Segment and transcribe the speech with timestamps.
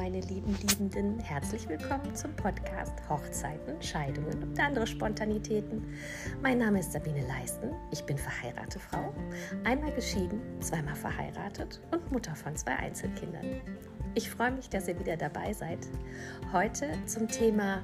[0.00, 1.18] meine lieben Liebenden.
[1.18, 5.94] Herzlich willkommen zum Podcast Hochzeiten, Scheidungen und andere Spontanitäten.
[6.40, 7.74] Mein Name ist Sabine Leisten.
[7.90, 9.12] Ich bin verheiratete Frau,
[9.64, 13.60] einmal geschieden, zweimal verheiratet und Mutter von zwei Einzelkindern.
[14.14, 15.80] Ich freue mich, dass ihr wieder dabei seid.
[16.50, 17.82] Heute zum Thema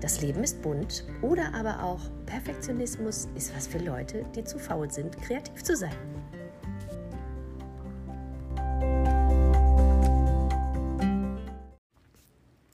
[0.00, 4.88] Das Leben ist bunt oder aber auch Perfektionismus ist was für Leute, die zu faul
[4.88, 6.19] sind, kreativ zu sein.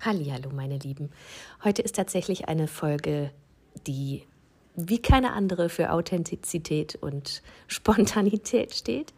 [0.06, 1.10] Hallo, meine Lieben.
[1.65, 3.33] Heute ist tatsächlich eine Folge,
[3.88, 4.23] die
[4.77, 9.12] wie keine andere für Authentizität und Spontanität steht.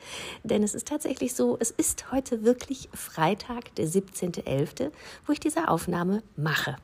[0.45, 4.91] Denn es ist tatsächlich so, es ist heute wirklich Freitag, der 17.11.,
[5.27, 6.77] wo ich diese Aufnahme mache.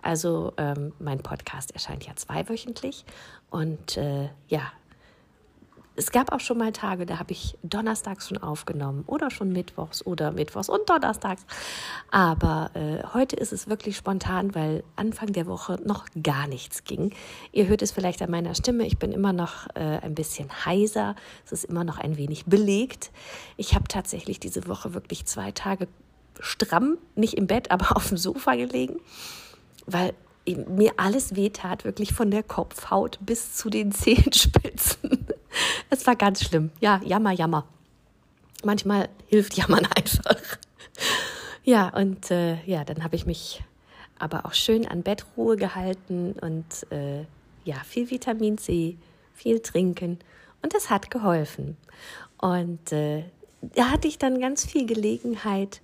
[0.00, 3.04] Also ähm, mein Podcast erscheint ja zweiwöchentlich
[3.50, 4.70] und äh, ja,
[5.96, 10.04] es gab auch schon mal Tage, da habe ich donnerstags schon aufgenommen oder schon mittwochs
[10.04, 11.44] oder mittwochs und donnerstags.
[12.10, 17.12] Aber äh, heute ist es wirklich spontan, weil Anfang der Woche noch gar nichts ging.
[17.52, 18.86] Ihr hört es vielleicht an meiner Stimme.
[18.86, 21.16] Ich bin immer noch äh, ein bisschen heiser.
[21.44, 23.10] Es ist immer noch ein wenig belegt.
[23.56, 25.88] Ich habe tatsächlich diese Woche wirklich zwei Tage
[26.40, 29.00] stramm, nicht im Bett, aber auf dem Sofa gelegen,
[29.86, 30.14] weil
[30.46, 35.19] mir alles wehtat, wirklich von der Kopfhaut bis zu den Zehenspitzen.
[35.90, 36.70] Es war ganz schlimm.
[36.80, 37.66] Ja, jammer, jammer.
[38.64, 40.58] Manchmal hilft Jammern einfach.
[41.64, 43.62] Ja, und äh, ja, dann habe ich mich
[44.18, 47.24] aber auch schön an Bettruhe gehalten und äh,
[47.64, 48.96] ja, viel Vitamin C,
[49.34, 50.18] viel trinken
[50.62, 51.76] und das hat geholfen.
[52.38, 53.24] Und äh,
[53.60, 55.80] da hatte ich dann ganz viel Gelegenheit,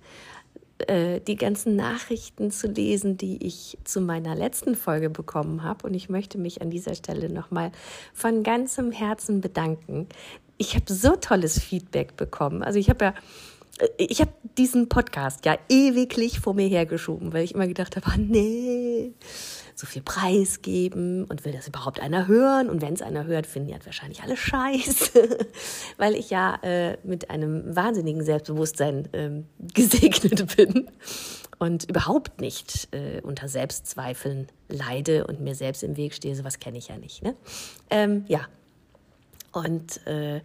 [0.79, 5.87] äh, die ganzen Nachrichten zu lesen, die ich zu meiner letzten Folge bekommen habe.
[5.87, 7.71] Und ich möchte mich an dieser Stelle nochmal
[8.13, 10.07] von ganzem Herzen bedanken.
[10.57, 12.63] Ich habe so tolles Feedback bekommen.
[12.63, 13.13] Also ich habe ja
[13.79, 18.07] äh, ich habe diesen Podcast ja ewiglich vor mir hergeschoben, weil ich immer gedacht habe,
[18.07, 19.13] ah, nee,
[19.79, 22.69] so viel Preis geben und will das überhaupt einer hören?
[22.69, 25.47] Und wenn es einer hört, finden die halt wahrscheinlich alle scheiße,
[25.97, 30.89] weil ich ja äh, mit einem wahnsinnigen Selbstbewusstsein ähm, gesegnet bin
[31.59, 36.35] und überhaupt nicht äh, unter Selbstzweifeln leide und mir selbst im Weg stehe.
[36.35, 37.21] Sowas kenne ich ja nicht.
[37.21, 37.35] Ne?
[37.91, 38.47] Ähm, ja,
[39.51, 40.41] und äh,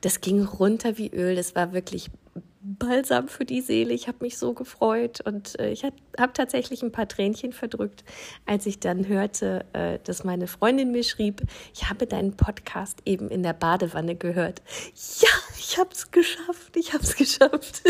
[0.00, 1.36] das ging runter wie Öl.
[1.36, 2.10] Das war wirklich
[2.60, 3.92] Balsam für die Seele.
[3.92, 8.04] Ich habe mich so gefreut und äh, ich habe tatsächlich ein paar Tränchen verdrückt,
[8.46, 11.42] als ich dann hörte, äh, dass meine Freundin mir schrieb,
[11.74, 14.62] ich habe deinen Podcast eben in der Badewanne gehört.
[15.20, 15.28] Ja,
[15.58, 17.82] ich habe es geschafft, ich habe es geschafft.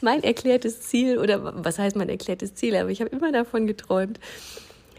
[0.00, 4.18] mein erklärtes Ziel, oder was heißt mein erklärtes Ziel, aber ich habe immer davon geträumt,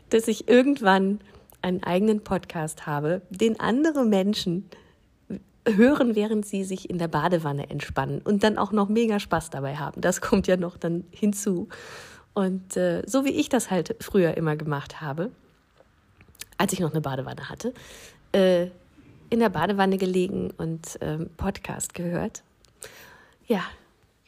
[0.09, 1.19] dass ich irgendwann
[1.61, 4.69] einen eigenen Podcast habe, den andere Menschen
[5.75, 9.75] hören, während sie sich in der Badewanne entspannen und dann auch noch mega Spaß dabei
[9.75, 10.01] haben.
[10.01, 11.67] Das kommt ja noch dann hinzu.
[12.33, 15.31] Und äh, so wie ich das halt früher immer gemacht habe,
[16.57, 17.73] als ich noch eine Badewanne hatte,
[18.31, 18.67] äh,
[19.29, 22.43] in der Badewanne gelegen und äh, Podcast gehört.
[23.47, 23.61] Ja,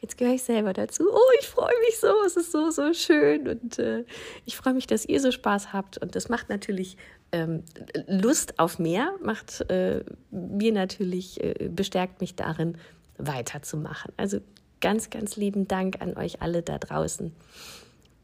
[0.00, 1.04] jetzt gehöre ich selber dazu.
[1.10, 4.04] Oh, ich freue mich so, es ist so, so schön und äh,
[4.46, 6.96] ich freue mich, dass ihr so Spaß habt und das macht natürlich
[7.32, 7.62] ähm,
[8.06, 12.76] Lust auf mehr, macht äh, mir natürlich, äh, bestärkt mich darin,
[13.18, 14.12] weiterzumachen.
[14.16, 14.40] Also
[14.80, 17.32] ganz, ganz lieben Dank an euch alle da draußen.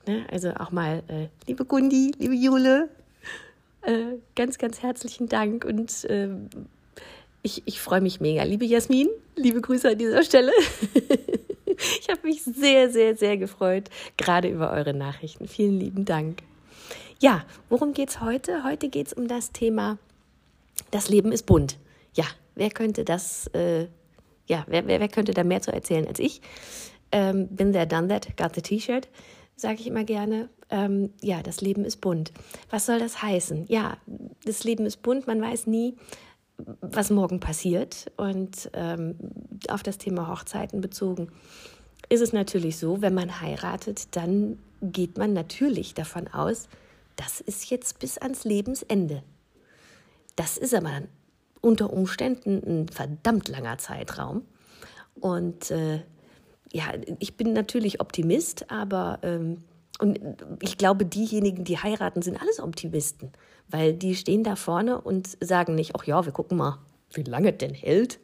[0.07, 0.27] Ne?
[0.31, 2.89] Also auch mal, äh, liebe Gundi, liebe Jule,
[3.83, 6.49] äh, ganz, ganz herzlichen Dank und ähm,
[7.47, 8.43] ich, ich freue mich mega.
[8.43, 10.53] Liebe Jasmin, liebe Grüße an dieser Stelle.
[12.01, 15.47] Ich habe mich sehr, sehr, sehr gefreut, gerade über eure Nachrichten.
[15.47, 16.39] Vielen lieben Dank.
[17.21, 18.65] Ja, worum geht es heute?
[18.65, 19.99] Heute geht es um das Thema,
[20.91, 21.77] das Leben ist bunt.
[22.15, 22.25] Ja,
[22.55, 23.89] wer könnte das, äh,
[24.47, 26.41] ja, wer, wer, wer, könnte da mehr zu erzählen als ich?
[27.13, 29.09] Ähm, bin there, done that, got the T-Shirt,
[29.55, 30.49] sage ich immer gerne.
[30.71, 32.33] Ähm, ja, das Leben ist bunt.
[32.71, 33.67] Was soll das heißen?
[33.69, 33.99] Ja,
[34.47, 35.95] das Leben ist bunt, man weiß nie,
[36.59, 38.11] was morgen passiert.
[38.17, 39.17] Und ähm,
[39.69, 41.29] auf das Thema Hochzeiten bezogen
[42.09, 46.69] ist es natürlich so, wenn man heiratet, dann geht man natürlich davon aus,
[47.17, 49.23] das ist jetzt bis ans Lebensende.
[50.37, 51.03] Das ist aber
[51.61, 54.43] unter Umständen ein verdammt langer Zeitraum.
[55.19, 56.03] Und äh,
[56.73, 56.85] ja,
[57.19, 59.63] ich bin natürlich Optimist, aber ähm,
[59.99, 60.21] und
[60.61, 63.33] ich glaube, diejenigen, die heiraten, sind alles Optimisten,
[63.69, 66.79] weil die stehen da vorne und sagen nicht, ach ja, wir gucken mal,
[67.13, 68.21] wie lange es denn hält,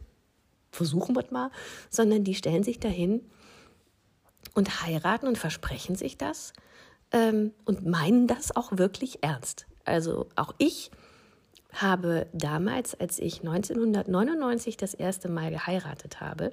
[0.70, 1.50] versuchen wir mal,
[1.90, 3.22] sondern die stellen sich dahin
[4.54, 6.52] und heiraten und versprechen sich das
[7.12, 9.66] ähm, und meinen das auch wirklich ernst.
[9.84, 10.90] Also auch ich
[11.72, 16.52] habe damals, als ich 1999 das erste Mal geheiratet habe,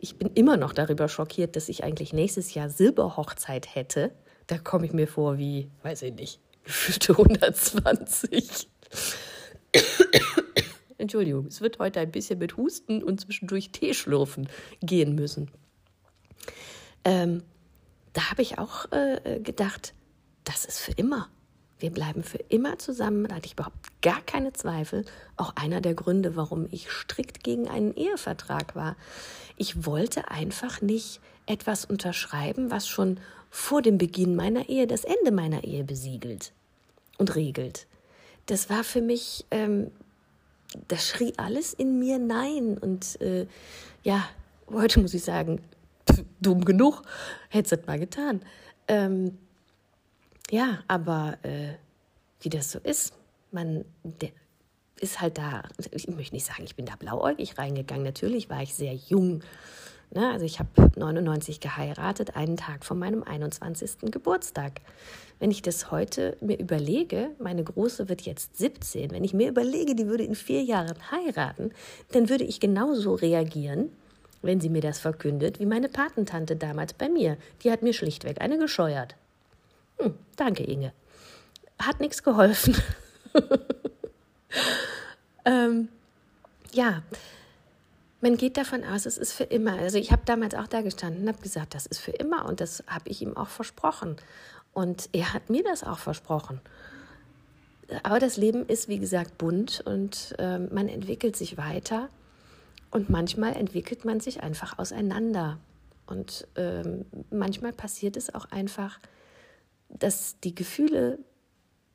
[0.00, 4.12] Ich bin immer noch darüber schockiert, dass ich eigentlich nächstes Jahr Silberhochzeit hätte.
[4.46, 8.68] Da komme ich mir vor wie, weiß ich nicht, gefühlte 120.
[10.98, 14.48] Entschuldigung, es wird heute ein bisschen mit Husten und zwischendurch Tee schlürfen
[14.82, 15.50] gehen müssen.
[17.04, 17.42] Ähm,
[18.12, 19.94] da habe ich auch äh, gedacht,
[20.44, 21.30] das ist für immer.
[21.78, 23.26] Wir bleiben für immer zusammen.
[23.28, 25.06] Da hatte ich überhaupt gar keine Zweifel.
[25.36, 28.96] Auch einer der Gründe, warum ich strikt gegen einen Ehevertrag war.
[29.56, 35.30] Ich wollte einfach nicht etwas unterschreiben, was schon vor dem Beginn meiner Ehe das Ende
[35.30, 36.52] meiner Ehe besiegelt
[37.18, 37.86] und regelt.
[38.46, 39.90] Das war für mich, ähm,
[40.88, 42.78] das schrie alles in mir Nein.
[42.78, 43.46] Und äh,
[44.02, 44.28] ja,
[44.70, 45.60] heute muss ich sagen,
[46.10, 47.02] pff, dumm genug,
[47.50, 48.40] hätte es mal getan.
[48.86, 49.36] Ähm,
[50.50, 51.74] ja, aber äh,
[52.40, 53.12] wie das so ist,
[53.50, 53.84] man
[55.00, 55.62] ist halt da,
[55.92, 58.04] ich möchte nicht sagen, ich bin da blauäugig reingegangen.
[58.04, 59.42] Natürlich war ich sehr jung.
[60.10, 60.30] Ne?
[60.30, 64.10] Also ich habe 99 geheiratet, einen Tag von meinem 21.
[64.10, 64.80] Geburtstag.
[65.38, 69.94] Wenn ich das heute mir überlege, meine Große wird jetzt 17, wenn ich mir überlege,
[69.94, 71.70] die würde in vier Jahren heiraten,
[72.12, 73.90] dann würde ich genauso reagieren,
[74.42, 77.36] wenn sie mir das verkündet, wie meine Patentante damals bei mir.
[77.62, 79.14] Die hat mir schlichtweg eine gescheuert.
[79.98, 80.92] Hm, danke, Inge.
[81.78, 82.76] Hat nichts geholfen.
[85.44, 85.88] ähm,
[86.72, 87.02] ja,
[88.20, 89.78] man geht davon aus, es ist für immer.
[89.78, 92.60] Also ich habe damals auch da gestanden und habe gesagt, das ist für immer und
[92.60, 94.16] das habe ich ihm auch versprochen.
[94.72, 96.60] Und er hat mir das auch versprochen.
[98.02, 102.08] Aber das Leben ist, wie gesagt, bunt und äh, man entwickelt sich weiter
[102.90, 105.58] und manchmal entwickelt man sich einfach auseinander.
[106.06, 108.98] Und ähm, manchmal passiert es auch einfach,
[109.88, 111.18] dass die Gefühle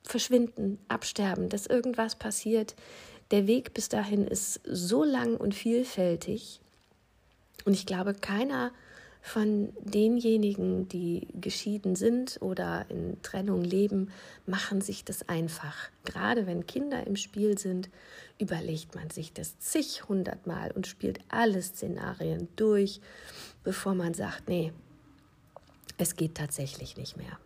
[0.03, 2.75] verschwinden, absterben, dass irgendwas passiert.
[3.31, 6.59] Der Weg bis dahin ist so lang und vielfältig.
[7.65, 8.71] Und ich glaube, keiner
[9.25, 14.11] von denjenigen, die geschieden sind oder in Trennung leben,
[14.45, 15.89] machen sich das einfach.
[16.03, 17.89] Gerade wenn Kinder im Spiel sind,
[18.37, 22.99] überlegt man sich das zig hundertmal und spielt alle Szenarien durch,
[23.63, 24.73] bevor man sagt, nee,
[25.97, 27.39] es geht tatsächlich nicht mehr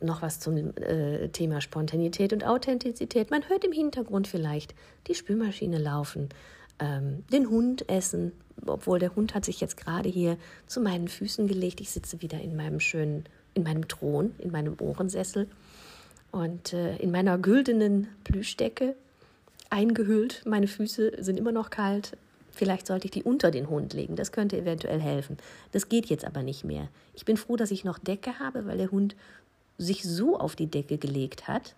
[0.00, 3.30] noch was zum äh, Thema Spontanität und Authentizität.
[3.30, 4.74] Man hört im Hintergrund vielleicht
[5.06, 6.28] die Spülmaschine laufen,
[6.78, 8.32] ähm, den Hund essen,
[8.66, 10.36] obwohl der Hund hat sich jetzt gerade hier
[10.66, 11.80] zu meinen Füßen gelegt.
[11.80, 13.24] Ich sitze wieder in meinem schönen,
[13.54, 15.48] in meinem Thron, in meinem Ohrensessel
[16.30, 18.96] und äh, in meiner güldenen Plüschdecke
[19.70, 20.42] eingehüllt.
[20.46, 22.16] Meine Füße sind immer noch kalt.
[22.50, 24.14] Vielleicht sollte ich die unter den Hund legen.
[24.14, 25.36] Das könnte eventuell helfen.
[25.72, 26.88] Das geht jetzt aber nicht mehr.
[27.14, 29.16] Ich bin froh, dass ich noch Decke habe, weil der Hund
[29.76, 31.74] sich so auf die Decke gelegt hat,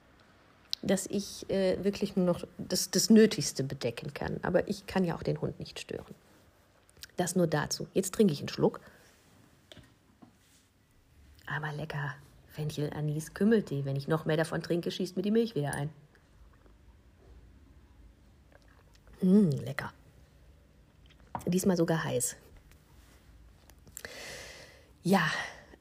[0.83, 4.39] dass ich äh, wirklich nur noch das, das Nötigste bedecken kann.
[4.43, 6.15] Aber ich kann ja auch den Hund nicht stören.
[7.17, 7.89] Das nur dazu.
[7.95, 8.81] Jetzt trinke ich einen Schluck.
[11.47, 12.15] Aber lecker.
[12.49, 13.85] Fenchel, Anis, Kümmeltee.
[13.85, 15.91] Wenn ich noch mehr davon trinke, schießt mir die Milch wieder ein.
[19.21, 19.93] Mmh, lecker.
[21.47, 22.37] Diesmal sogar heiß.
[25.03, 25.31] Ja,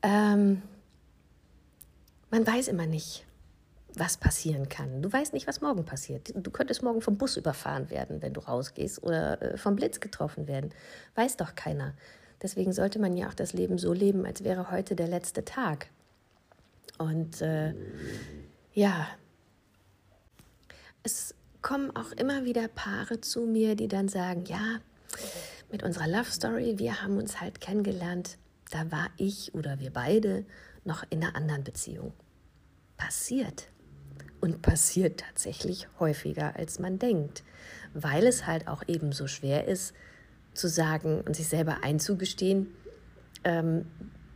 [0.01, 0.61] ähm,
[2.29, 3.25] man weiß immer nicht,
[3.99, 5.01] was passieren kann.
[5.01, 6.33] Du weißt nicht, was morgen passiert.
[6.35, 10.47] Du könntest morgen vom Bus überfahren werden, wenn du rausgehst, oder äh, vom Blitz getroffen
[10.47, 10.71] werden.
[11.15, 11.93] Weiß doch keiner.
[12.41, 15.87] Deswegen sollte man ja auch das Leben so leben, als wäre heute der letzte Tag.
[16.97, 17.73] Und äh,
[18.73, 19.07] ja,
[21.03, 24.79] es kommen auch immer wieder Paare zu mir, die dann sagen, ja,
[25.71, 28.37] mit unserer Love Story, wir haben uns halt kennengelernt,
[28.71, 30.45] da war ich oder wir beide
[30.83, 32.13] noch in einer anderen Beziehung
[32.97, 33.67] passiert.
[34.41, 37.43] Und passiert tatsächlich häufiger, als man denkt,
[37.93, 39.93] weil es halt auch eben so schwer ist,
[40.53, 42.67] zu sagen und sich selber einzugestehen,
[43.43, 43.85] ähm,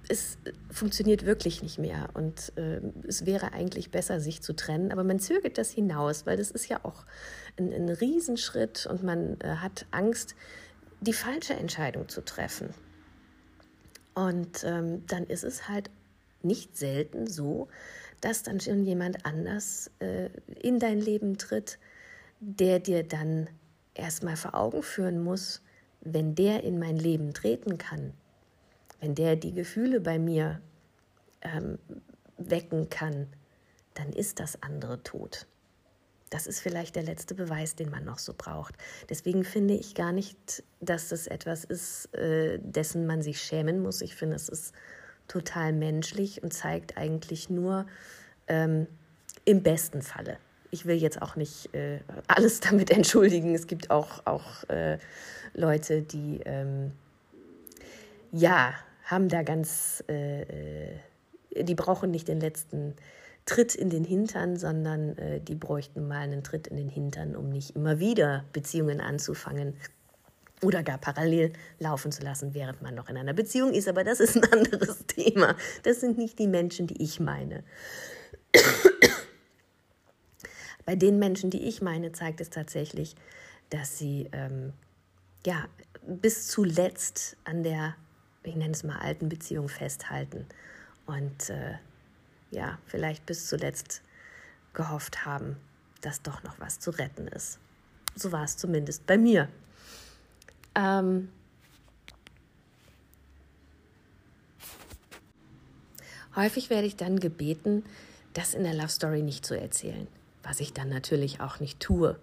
[0.10, 0.39] es
[0.72, 2.10] funktioniert wirklich nicht mehr.
[2.13, 6.36] Und äh, es wäre eigentlich besser, sich zu trennen, aber man zögert das hinaus, weil
[6.36, 7.06] das ist ja auch
[7.58, 10.36] ein, ein Riesenschritt und man äh, hat Angst,
[11.00, 12.74] die falsche Entscheidung zu treffen.
[14.15, 15.89] Und ähm, dann ist es halt
[16.41, 17.68] nicht selten so,
[18.22, 20.30] dass dann schon jemand anders äh,
[20.62, 21.80] in dein Leben tritt,
[22.40, 23.50] der dir dann
[23.94, 25.62] erstmal vor Augen führen muss,
[26.02, 28.14] wenn der in mein Leben treten kann,
[29.00, 30.62] wenn der die Gefühle bei mir
[31.42, 31.78] ähm,
[32.38, 33.28] wecken kann,
[33.94, 35.48] dann ist das andere tot.
[36.30, 38.76] Das ist vielleicht der letzte Beweis, den man noch so braucht.
[39.10, 44.02] Deswegen finde ich gar nicht, dass es etwas ist, äh, dessen man sich schämen muss.
[44.02, 44.74] Ich finde, es ist
[45.29, 47.86] total menschlich und zeigt eigentlich nur
[48.48, 48.88] ähm,
[49.45, 50.38] im besten Falle.
[50.71, 53.55] Ich will jetzt auch nicht äh, alles damit entschuldigen.
[53.55, 54.98] Es gibt auch, auch äh,
[55.53, 56.91] Leute, die ähm,
[58.31, 58.74] ja,
[59.05, 62.95] haben da ganz, äh, äh, die brauchen nicht den letzten
[63.45, 67.50] Tritt in den Hintern, sondern äh, die bräuchten mal einen Tritt in den Hintern, um
[67.50, 69.74] nicht immer wieder Beziehungen anzufangen
[70.62, 73.88] oder gar parallel laufen zu lassen, während man noch in einer Beziehung ist.
[73.88, 75.56] Aber das ist ein anderes Thema.
[75.84, 77.63] Das sind nicht die Menschen, die ich meine.
[80.86, 83.16] Bei den Menschen, die ich meine, zeigt es tatsächlich,
[83.70, 84.74] dass sie ähm,
[85.46, 85.66] ja,
[86.06, 87.96] bis zuletzt an der,
[88.44, 90.48] ich nenne es mal, alten Beziehung festhalten
[91.06, 91.75] und äh,
[92.51, 94.01] ja, vielleicht bis zuletzt
[94.74, 95.58] gehofft haben,
[96.01, 97.60] dass doch noch was zu retten ist.
[98.16, 99.50] So war es zumindest bei mir.
[100.79, 101.29] Ähm
[106.36, 107.83] Häufig werde ich dann gebeten,
[108.33, 110.07] das in der Love Story nicht zu erzählen,
[110.43, 112.17] was ich dann natürlich auch nicht tue.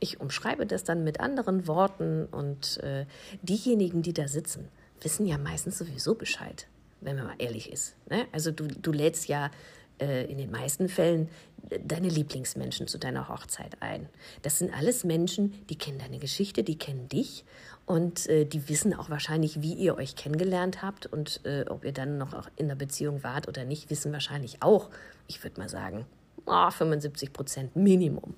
[0.00, 3.06] Ich umschreibe das dann mit anderen Worten und äh,
[3.42, 4.68] diejenigen, die da sitzen,
[5.00, 6.66] wissen ja meistens sowieso Bescheid,
[7.00, 7.94] wenn man mal ehrlich ist.
[8.10, 8.26] Ne?
[8.32, 9.50] Also du, du lädst ja
[9.98, 11.28] in den meisten Fällen
[11.70, 14.08] äh, deine Lieblingsmenschen zu deiner Hochzeit ein.
[14.42, 17.44] Das sind alles Menschen, die kennen deine Geschichte, die kennen dich
[17.86, 21.92] und äh, die wissen auch wahrscheinlich, wie ihr euch kennengelernt habt und äh, ob ihr
[21.92, 24.90] dann noch in der Beziehung wart oder nicht, wissen wahrscheinlich auch,
[25.28, 26.06] ich würde mal sagen,
[26.46, 28.34] oh, 75 Prozent Minimum.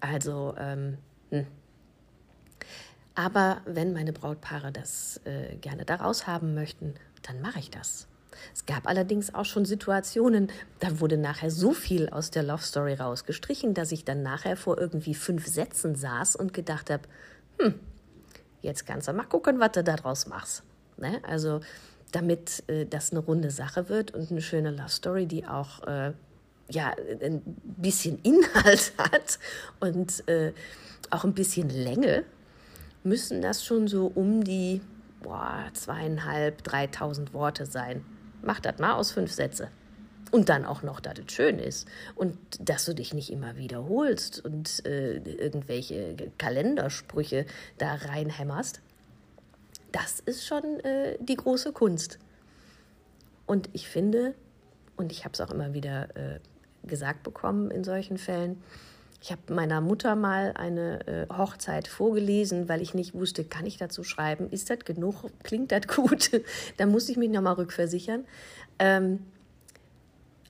[0.00, 0.98] Also, ähm,
[1.30, 1.46] hm.
[3.14, 8.08] aber wenn meine Brautpaare das äh, gerne daraus haben möchten, dann mache ich das.
[8.54, 10.48] Es gab allerdings auch schon Situationen,
[10.80, 14.78] da wurde nachher so viel aus der Love Story rausgestrichen, dass ich dann nachher vor
[14.78, 17.02] irgendwie fünf Sätzen saß und gedacht habe,
[17.58, 17.74] hm,
[18.60, 20.62] jetzt kannst du mal gucken, was du daraus machst.
[20.96, 21.20] Ne?
[21.24, 21.60] Also
[22.12, 26.12] damit äh, das eine runde Sache wird und eine schöne Love Story, die auch äh,
[26.70, 27.42] ja, ein
[27.76, 29.38] bisschen Inhalt hat
[29.80, 30.52] und äh,
[31.10, 32.24] auch ein bisschen Länge,
[33.04, 34.80] müssen das schon so um die
[35.22, 38.04] boah, zweieinhalb, dreitausend Worte sein.
[38.42, 39.68] Mach das mal aus fünf Sätze.
[40.30, 44.42] Und dann auch noch, dass es schön ist und dass du dich nicht immer wiederholst
[44.42, 47.44] und äh, irgendwelche Kalendersprüche
[47.76, 48.80] da reinhämmerst.
[49.92, 52.18] Das ist schon äh, die große Kunst.
[53.44, 54.34] Und ich finde,
[54.96, 56.40] und ich habe es auch immer wieder äh,
[56.84, 58.62] gesagt bekommen in solchen Fällen.
[59.22, 63.76] Ich habe meiner Mutter mal eine äh, Hochzeit vorgelesen, weil ich nicht wusste, kann ich
[63.76, 64.50] dazu schreiben?
[64.50, 65.26] Ist das genug?
[65.44, 66.32] Klingt das gut?
[66.76, 68.24] da musste ich mich nochmal rückversichern.
[68.80, 69.20] Ähm,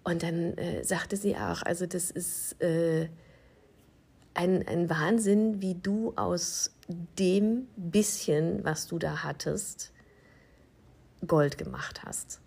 [0.04, 3.10] und dann äh, sagte sie auch, also das ist äh,
[4.32, 6.74] ein, ein Wahnsinn, wie du aus
[7.18, 9.92] dem bisschen, was du da hattest,
[11.26, 12.40] Gold gemacht hast.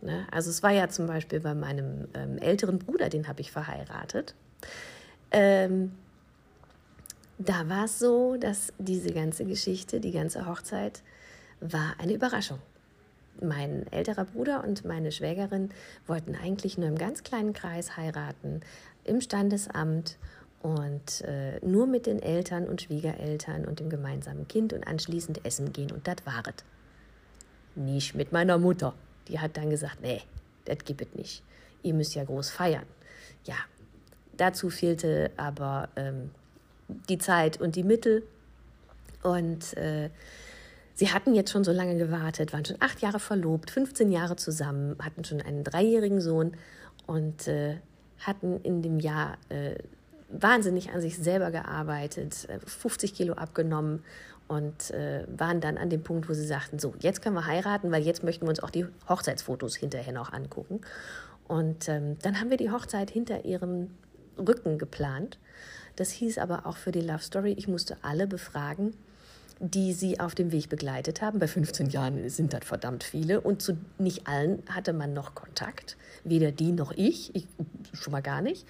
[0.00, 0.26] Ne?
[0.30, 4.34] Also es war ja zum Beispiel bei meinem ähm, älteren Bruder, den habe ich verheiratet.
[5.36, 5.90] Ähm,
[7.38, 11.02] da war es so, dass diese ganze Geschichte, die ganze Hochzeit,
[11.60, 12.60] war eine Überraschung.
[13.42, 15.70] Mein älterer Bruder und meine Schwägerin
[16.06, 18.60] wollten eigentlich nur im ganz kleinen Kreis heiraten,
[19.02, 20.18] im Standesamt
[20.62, 25.72] und äh, nur mit den Eltern und Schwiegereltern und dem gemeinsamen Kind und anschließend essen
[25.72, 26.64] gehen und das war es.
[27.74, 28.94] Nicht mit meiner Mutter.
[29.26, 30.22] Die hat dann gesagt, nee,
[30.64, 31.42] das gibt es nicht.
[31.82, 32.86] Ihr müsst ja groß feiern.
[33.42, 33.56] Ja,
[34.36, 36.30] dazu fehlte aber ähm,
[37.08, 38.22] die Zeit und die Mittel.
[39.22, 40.10] Und äh,
[40.94, 44.96] sie hatten jetzt schon so lange gewartet, waren schon acht Jahre verlobt, 15 Jahre zusammen,
[45.00, 46.52] hatten schon einen dreijährigen Sohn
[47.06, 47.76] und äh,
[48.20, 49.76] hatten in dem Jahr äh,
[50.28, 54.02] wahnsinnig an sich selber gearbeitet, 50 äh, Kilo abgenommen
[54.48, 57.90] und äh, waren dann an dem Punkt, wo sie sagten, so, jetzt können wir heiraten,
[57.90, 60.80] weil jetzt möchten wir uns auch die Hochzeitsfotos hinterher noch angucken.
[61.48, 63.90] Und ähm, dann haben wir die Hochzeit hinter ihrem
[64.38, 65.38] Rücken geplant.
[65.96, 68.94] Das hieß aber auch für die Love Story, ich musste alle befragen,
[69.60, 71.38] die sie auf dem Weg begleitet haben.
[71.38, 75.96] Bei 15 Jahren sind das verdammt viele und zu nicht allen hatte man noch Kontakt,
[76.24, 77.46] weder die noch ich, ich
[77.92, 78.66] schon mal gar nicht.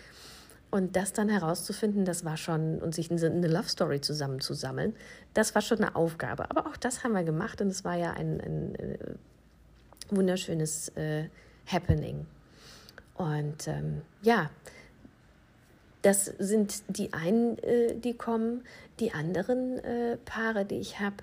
[0.71, 4.95] Und das dann herauszufinden, das war schon, und sich eine Love Story zusammenzusammeln,
[5.33, 6.51] das war schon eine Aufgabe.
[6.51, 9.15] Aber auch das haben wir gemacht und es war ja ein, ein, ein äh,
[10.11, 11.29] wunderschönes äh,
[11.67, 12.27] Happening.
[13.15, 14.51] Und ähm, ja,
[16.05, 18.63] das sind die einen, äh, die kommen.
[19.01, 21.17] Die anderen äh, Paare, die ich habe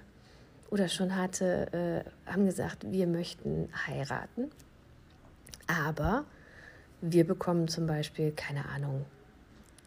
[0.72, 4.50] oder schon hatte, äh, haben gesagt, wir möchten heiraten.
[5.68, 6.26] Aber
[7.02, 9.06] wir bekommen zum Beispiel, keine Ahnung,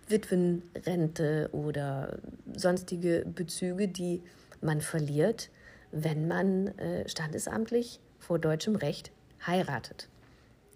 [0.09, 2.19] Witwenrente oder
[2.55, 4.23] sonstige Bezüge, die
[4.61, 5.51] man verliert,
[5.91, 9.11] wenn man äh, standesamtlich vor deutschem Recht
[9.45, 10.09] heiratet.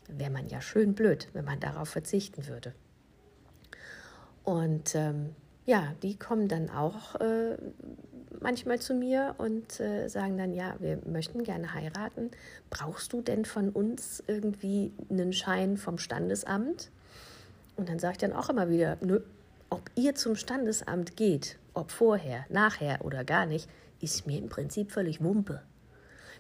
[0.09, 2.75] Wäre man ja schön blöd, wenn man darauf verzichten würde.
[4.49, 5.35] Und ähm,
[5.67, 7.59] ja, die kommen dann auch äh,
[8.41, 12.31] manchmal zu mir und äh, sagen dann, ja, wir möchten gerne heiraten.
[12.71, 16.91] Brauchst du denn von uns irgendwie einen Schein vom Standesamt?
[17.77, 19.21] Und dann sage ich dann auch immer wieder, nö,
[19.69, 23.69] ob ihr zum Standesamt geht, ob vorher, nachher oder gar nicht,
[24.01, 25.61] ist mir im Prinzip völlig Wumpe.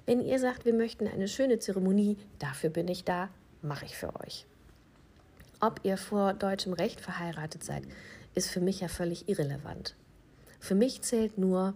[0.06, 3.28] Wenn ihr sagt, wir möchten eine schöne Zeremonie, dafür bin ich da,
[3.60, 4.46] mache ich für euch.
[5.60, 7.82] Ob ihr vor deutschem Recht verheiratet seid,
[8.34, 9.96] ist für mich ja völlig irrelevant.
[10.60, 11.74] Für mich zählt nur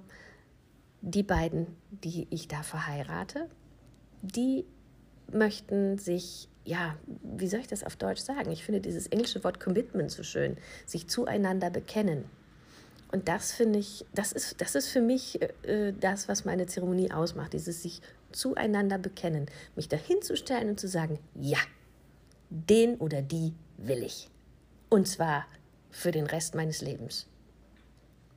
[1.00, 3.48] die beiden, die ich da verheirate,
[4.22, 4.64] die
[5.32, 8.52] möchten sich, ja, wie soll ich das auf Deutsch sagen?
[8.52, 12.24] Ich finde dieses englische Wort Commitment so schön, sich zueinander bekennen.
[13.10, 17.10] Und das finde ich, das ist, das ist für mich äh, das, was meine Zeremonie
[17.10, 19.46] ausmacht, dieses sich zueinander bekennen,
[19.76, 21.58] mich dahinzustellen und zu sagen, ja,
[22.48, 23.52] den oder die
[23.86, 24.28] will ich.
[24.88, 25.46] Und zwar
[25.90, 27.26] für den Rest meines Lebens.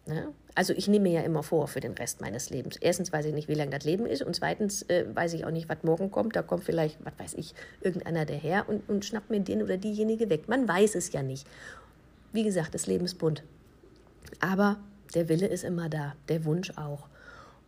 [0.08, 0.34] Ne?
[0.54, 2.78] Also ich nehme mir ja immer vor für den Rest meines Lebens.
[2.78, 5.52] Erstens weiß ich nicht, wie lang das Leben ist und zweitens äh, weiß ich auch
[5.52, 6.36] nicht, was morgen kommt.
[6.36, 10.30] Da kommt vielleicht, was weiß ich, irgendeiner daher und, und schnappt mir den oder diejenige
[10.30, 10.48] weg.
[10.48, 11.48] Man weiß es ja nicht.
[12.32, 13.44] Wie gesagt, das Leben ist bunt.
[14.40, 14.78] Aber
[15.14, 17.08] der Wille ist immer da, der Wunsch auch.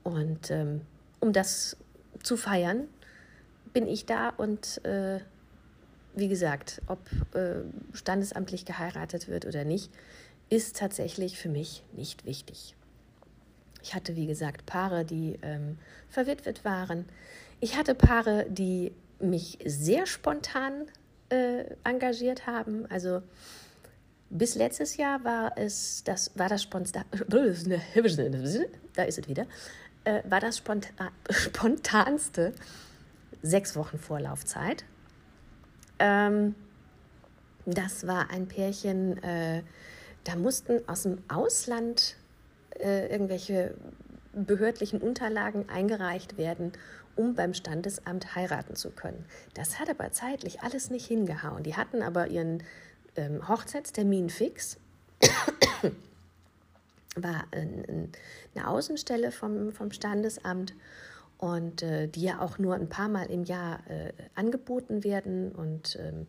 [0.03, 0.81] Und ähm,
[1.19, 1.77] um das
[2.23, 2.87] zu feiern,
[3.73, 5.19] bin ich da und äh,
[6.17, 6.99] wie gesagt, ob
[7.35, 7.61] äh,
[7.93, 9.91] standesamtlich geheiratet wird oder nicht,
[10.49, 12.75] ist tatsächlich für mich nicht wichtig.
[13.83, 15.77] Ich hatte, wie gesagt, Paare, die ähm,
[16.09, 17.05] verwitwet waren.
[17.59, 20.85] Ich hatte Paare, die mich sehr spontan
[21.29, 22.85] äh, engagiert haben.
[22.89, 23.21] Also
[24.29, 27.05] bis letztes Jahr war es das war das spontan
[28.95, 29.45] da ist es wieder
[30.03, 32.53] äh, war das spontan, spontanste
[33.41, 34.83] sechs Wochen Vorlaufzeit.
[35.99, 36.55] Ähm,
[37.65, 39.63] das war ein Pärchen, äh,
[40.23, 42.15] da mussten aus dem Ausland
[42.79, 43.75] äh, irgendwelche
[44.33, 46.73] behördlichen Unterlagen eingereicht werden,
[47.15, 49.25] um beim Standesamt heiraten zu können.
[49.53, 51.63] Das hat aber zeitlich alles nicht hingehauen.
[51.63, 52.63] Die hatten aber ihren
[53.15, 54.77] ähm, Hochzeitstermin fix.
[57.15, 58.11] war ein,
[58.55, 60.73] eine Außenstelle vom, vom Standesamt
[61.37, 65.97] und äh, die ja auch nur ein paar Mal im Jahr äh, angeboten werden und
[66.01, 66.27] ähm,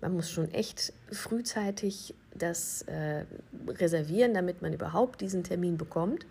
[0.00, 3.24] man muss schon echt frühzeitig das äh,
[3.66, 6.26] reservieren, damit man überhaupt diesen Termin bekommt.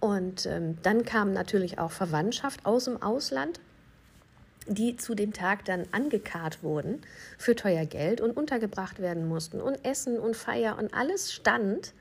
[0.00, 3.60] Und ähm, dann kam natürlich auch Verwandtschaft aus dem Ausland,
[4.66, 7.02] die zu dem Tag dann angekarrt wurden
[7.38, 9.60] für teuer Geld und untergebracht werden mussten.
[9.60, 11.92] Und Essen und Feier und alles stand,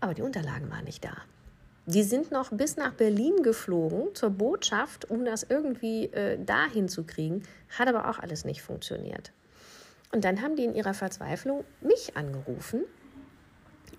[0.00, 1.16] aber die Unterlagen waren nicht da.
[1.88, 7.04] Die sind noch bis nach Berlin geflogen zur Botschaft, um das irgendwie äh, dahin zu
[7.04, 7.44] kriegen,
[7.78, 9.32] hat aber auch alles nicht funktioniert.
[10.12, 12.84] Und dann haben die in ihrer Verzweiflung mich angerufen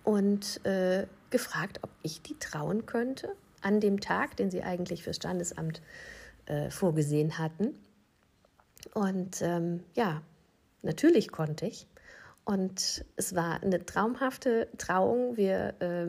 [0.04, 5.16] und äh, gefragt, ob ich die trauen könnte an dem Tag, den sie eigentlich fürs
[5.16, 5.82] Standesamt
[6.46, 7.74] äh, vorgesehen hatten.
[8.94, 10.22] Und ähm, ja,
[10.84, 11.88] natürlich konnte ich.
[12.50, 15.38] Und es war eine traumhafte Trauung.
[15.38, 16.08] Wir äh,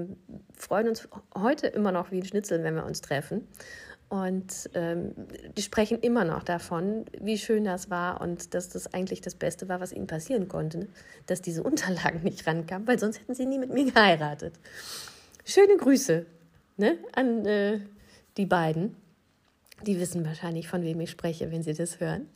[0.56, 3.46] freuen uns heute immer noch wie ein Schnitzel, wenn wir uns treffen.
[4.08, 5.12] Und ähm,
[5.54, 9.68] die sprechen immer noch davon, wie schön das war und dass das eigentlich das Beste
[9.68, 10.86] war, was ihnen passieren konnte, ne?
[11.26, 14.54] dass diese Unterlagen nicht rankamen, weil sonst hätten sie nie mit mir geheiratet.
[15.44, 16.24] Schöne Grüße
[16.78, 16.96] ne?
[17.12, 17.80] an äh,
[18.38, 18.96] die beiden.
[19.84, 22.30] Die wissen wahrscheinlich, von wem ich spreche, wenn sie das hören.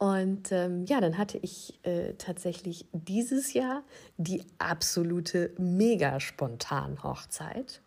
[0.00, 3.82] Und ähm, ja, dann hatte ich äh, tatsächlich dieses Jahr
[4.16, 7.82] die absolute mega spontan Hochzeit.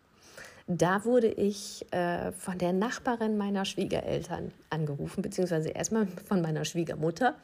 [0.68, 7.34] Da wurde ich äh, von der Nachbarin meiner Schwiegereltern angerufen, beziehungsweise erstmal von meiner Schwiegermutter,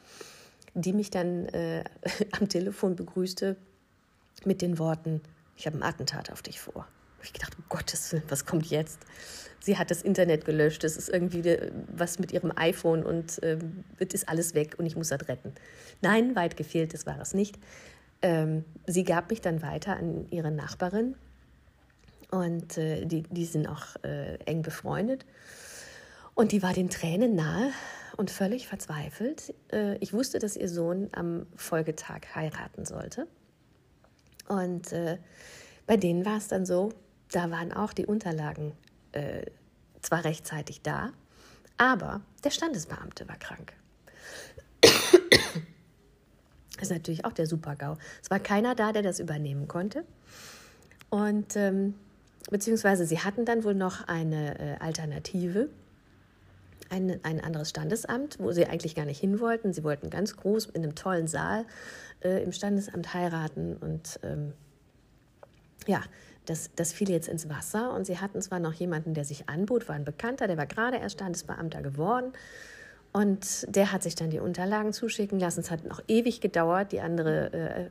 [0.73, 1.83] die mich dann äh,
[2.39, 3.57] am Telefon begrüßte
[4.45, 5.19] mit den Worten,
[5.57, 6.87] ich habe ein Attentat auf dich vor.
[7.23, 8.99] Ich gedacht, um Gottes Willen, was kommt jetzt?
[9.59, 11.57] Sie hat das Internet gelöscht, es ist irgendwie
[11.87, 15.53] was mit ihrem iPhone und ähm, ist alles weg und ich muss das retten.
[16.01, 17.59] Nein, weit gefehlt, das war es nicht.
[18.23, 21.15] Ähm, sie gab mich dann weiter an ihre Nachbarin,
[22.31, 25.25] und äh, die, die sind auch äh, eng befreundet.
[26.33, 27.71] Und die war den Tränen nahe
[28.15, 29.53] und völlig verzweifelt.
[29.71, 33.27] Äh, ich wusste, dass ihr Sohn am Folgetag heiraten sollte.
[34.47, 35.17] Und äh,
[35.85, 36.93] bei denen war es dann so,
[37.31, 38.73] da waren auch die Unterlagen
[39.11, 39.45] äh,
[40.01, 41.11] zwar rechtzeitig da,
[41.77, 43.73] aber der Standesbeamte war krank.
[46.81, 47.97] Das ist natürlich auch der Super-GAU.
[48.23, 50.03] Es war keiner da, der das übernehmen konnte.
[51.11, 51.93] Und ähm,
[52.49, 55.69] beziehungsweise sie hatten dann wohl noch eine äh, Alternative,
[56.89, 59.73] ein, ein anderes Standesamt, wo sie eigentlich gar nicht hin wollten.
[59.73, 61.65] Sie wollten ganz groß in einem tollen Saal
[62.23, 64.53] äh, im Standesamt heiraten und ähm,
[65.85, 66.01] ja,
[66.45, 69.87] das, das fiel jetzt ins Wasser und sie hatten zwar noch jemanden, der sich anbot,
[69.87, 72.33] war ein Bekannter, der war gerade erst Standesbeamter geworden
[73.11, 75.59] und der hat sich dann die Unterlagen zuschicken lassen.
[75.59, 77.89] Es hat noch ewig gedauert, die andere äh,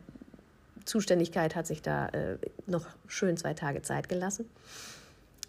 [0.85, 4.49] Zuständigkeit hat sich da äh, noch schön zwei Tage Zeit gelassen.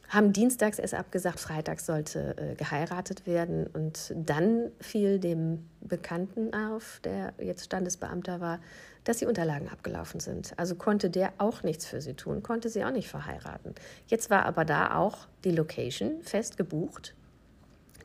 [0.09, 3.65] Haben dienstags erst abgesagt, freitags sollte äh, geheiratet werden.
[3.67, 8.59] Und dann fiel dem Bekannten auf, der jetzt Standesbeamter war,
[9.03, 10.53] dass die Unterlagen abgelaufen sind.
[10.57, 13.73] Also konnte der auch nichts für sie tun, konnte sie auch nicht verheiraten.
[14.07, 17.15] Jetzt war aber da auch die Location fest gebucht,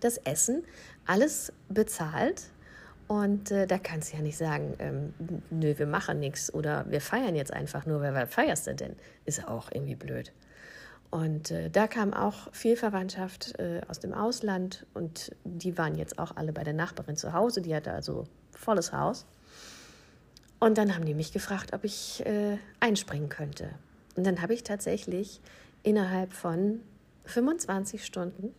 [0.00, 0.64] das Essen,
[1.06, 2.44] alles bezahlt.
[3.08, 5.14] Und äh, da kannst du ja nicht sagen, ähm,
[5.50, 8.96] nö, wir machen nichts oder wir feiern jetzt einfach nur, weil was feierst du denn?
[9.24, 10.32] Ist auch irgendwie blöd.
[11.10, 16.18] Und äh, da kam auch viel Verwandtschaft äh, aus dem Ausland und die waren jetzt
[16.18, 19.24] auch alle bei der Nachbarin zu Hause, die hatte also volles Haus.
[20.58, 23.70] Und dann haben die mich gefragt, ob ich äh, einspringen könnte.
[24.16, 25.40] Und dann habe ich tatsächlich
[25.82, 26.80] innerhalb von
[27.26, 28.54] 25 Stunden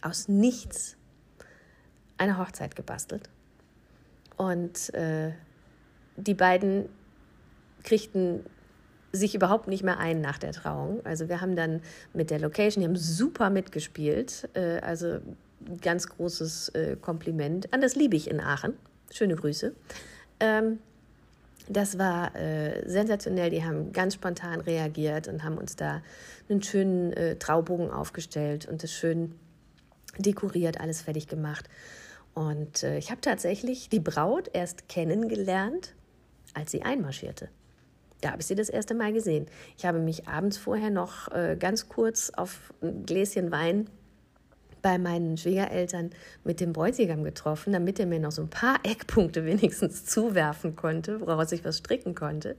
[0.00, 0.96] aus nichts
[2.16, 3.28] eine Hochzeit gebastelt.
[4.36, 5.32] Und äh,
[6.16, 6.88] die beiden
[7.82, 8.44] kriegten
[9.12, 11.04] sich überhaupt nicht mehr ein nach der Trauung.
[11.04, 14.48] Also wir haben dann mit der Location, die haben super mitgespielt.
[14.54, 15.20] Äh, also
[15.80, 18.74] ganz großes äh, Kompliment an das Liebig in Aachen.
[19.10, 19.74] Schöne Grüße.
[20.44, 20.78] Ähm,
[21.68, 23.48] das war äh, sensationell.
[23.50, 26.02] Die haben ganz spontan reagiert und haben uns da
[26.48, 29.34] einen schönen äh, Traubogen aufgestellt und das schön
[30.18, 31.68] dekoriert, alles fertig gemacht.
[32.34, 35.94] Und äh, ich habe tatsächlich die Braut erst kennengelernt,
[36.52, 37.48] als sie einmarschierte.
[38.20, 39.46] Da habe ich sie das erste Mal gesehen.
[39.78, 43.88] Ich habe mich abends vorher noch äh, ganz kurz auf ein Gläschen Wein
[44.84, 46.10] bei meinen Schwiegereltern
[46.44, 51.22] mit dem Bräutigam getroffen, damit er mir noch so ein paar Eckpunkte wenigstens zuwerfen konnte,
[51.22, 52.56] woraus ich was stricken konnte.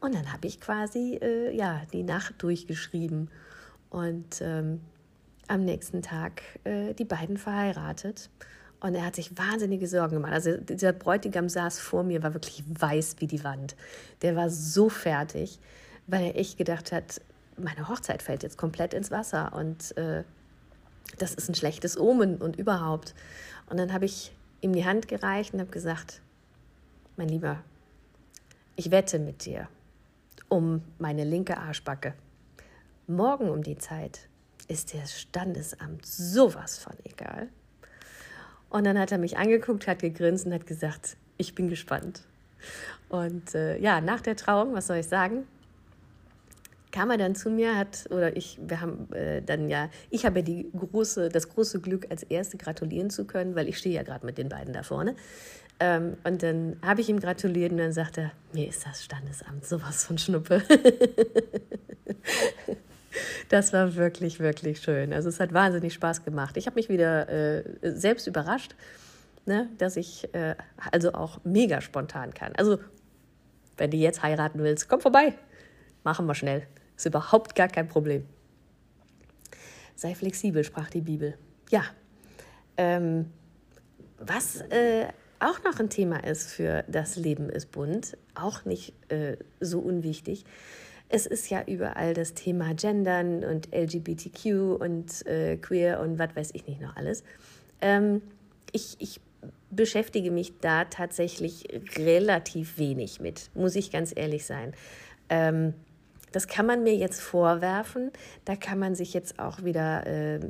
[0.00, 3.30] Und dann habe ich quasi äh, ja, die Nacht durchgeschrieben
[3.90, 4.80] und ähm,
[5.48, 8.30] am nächsten Tag äh, die beiden verheiratet.
[8.80, 10.32] Und er hat sich wahnsinnige Sorgen gemacht.
[10.32, 13.76] Also dieser Bräutigam saß vor mir, war wirklich weiß wie die Wand.
[14.22, 15.58] Der war so fertig,
[16.06, 17.20] weil er echt gedacht hat,
[17.58, 19.52] meine Hochzeit fällt jetzt komplett ins Wasser.
[19.54, 20.24] Und äh,
[21.18, 23.14] das ist ein schlechtes Omen und überhaupt.
[23.68, 26.20] Und dann habe ich ihm die Hand gereicht und habe gesagt,
[27.16, 27.62] mein Lieber,
[28.76, 29.68] ich wette mit dir
[30.48, 32.14] um meine linke Arschbacke.
[33.06, 34.28] Morgen um die Zeit
[34.68, 37.48] ist der Standesamt sowas von egal.
[38.68, 42.22] Und dann hat er mich angeguckt, hat gegrinst und hat gesagt, ich bin gespannt.
[43.08, 45.46] Und äh, ja, nach der Trauung, was soll ich sagen?
[46.92, 50.40] Kam er dann zu mir, hat, oder ich, wir haben äh, dann ja, ich habe
[50.40, 54.02] ja die große, das große Glück, als Erste gratulieren zu können, weil ich stehe ja
[54.02, 55.14] gerade mit den beiden da vorne.
[55.78, 59.64] Ähm, und dann habe ich ihm gratuliert und dann sagte er, mir ist das Standesamt
[59.64, 60.62] sowas von Schnuppe.
[63.48, 65.12] das war wirklich, wirklich schön.
[65.12, 66.56] Also es hat wahnsinnig Spaß gemacht.
[66.56, 68.74] Ich habe mich wieder äh, selbst überrascht,
[69.46, 70.54] ne, dass ich äh,
[70.92, 72.52] also auch mega spontan kann.
[72.56, 72.78] Also
[73.78, 75.34] wenn du jetzt heiraten willst, komm vorbei.
[76.04, 76.66] Machen wir schnell.
[77.00, 78.26] Ist überhaupt gar kein Problem.
[79.96, 81.32] Sei flexibel, sprach die Bibel.
[81.70, 81.82] Ja.
[82.76, 83.32] Ähm,
[84.18, 85.06] was äh,
[85.38, 90.44] auch noch ein Thema ist für das Leben ist bunt, auch nicht äh, so unwichtig.
[91.08, 96.50] Es ist ja überall das Thema Gendern und LGBTQ und äh, Queer und was weiß
[96.52, 97.24] ich nicht noch alles.
[97.80, 98.20] Ähm,
[98.72, 99.22] ich, ich
[99.70, 104.74] beschäftige mich da tatsächlich relativ wenig mit, muss ich ganz ehrlich sein.
[105.30, 105.72] Ähm,
[106.32, 108.10] das kann man mir jetzt vorwerfen.
[108.44, 110.40] Da kann man sich jetzt auch wieder äh,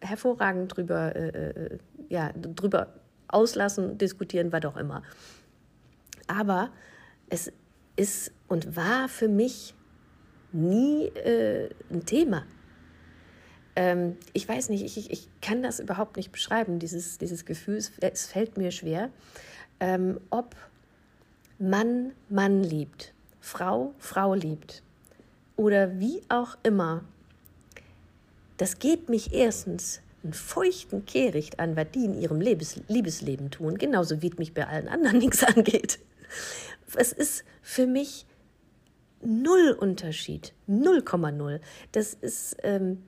[0.00, 2.94] hervorragend drüber, äh, äh, ja, drüber
[3.28, 5.02] auslassen, diskutieren, was auch immer.
[6.26, 6.70] Aber
[7.28, 7.52] es
[7.96, 9.74] ist und war für mich
[10.52, 12.44] nie äh, ein Thema.
[13.74, 17.92] Ähm, ich weiß nicht, ich, ich kann das überhaupt nicht beschreiben, dieses, dieses Gefühl, es,
[17.98, 19.10] es fällt mir schwer,
[19.80, 20.54] ähm, ob
[21.58, 23.11] Mann Mann liebt
[23.42, 24.82] Frau Frau liebt
[25.56, 27.04] oder wie auch immer,
[28.56, 33.76] das geht mich erstens einen feuchten Kehricht an, was die in ihrem Liebes Liebesleben tun,
[33.76, 35.98] genauso wie es mich bei allen anderen nichts angeht.
[36.94, 38.26] Es ist für mich
[39.22, 41.60] null Unterschied, 0,0.
[41.90, 43.02] Das ist, ähm,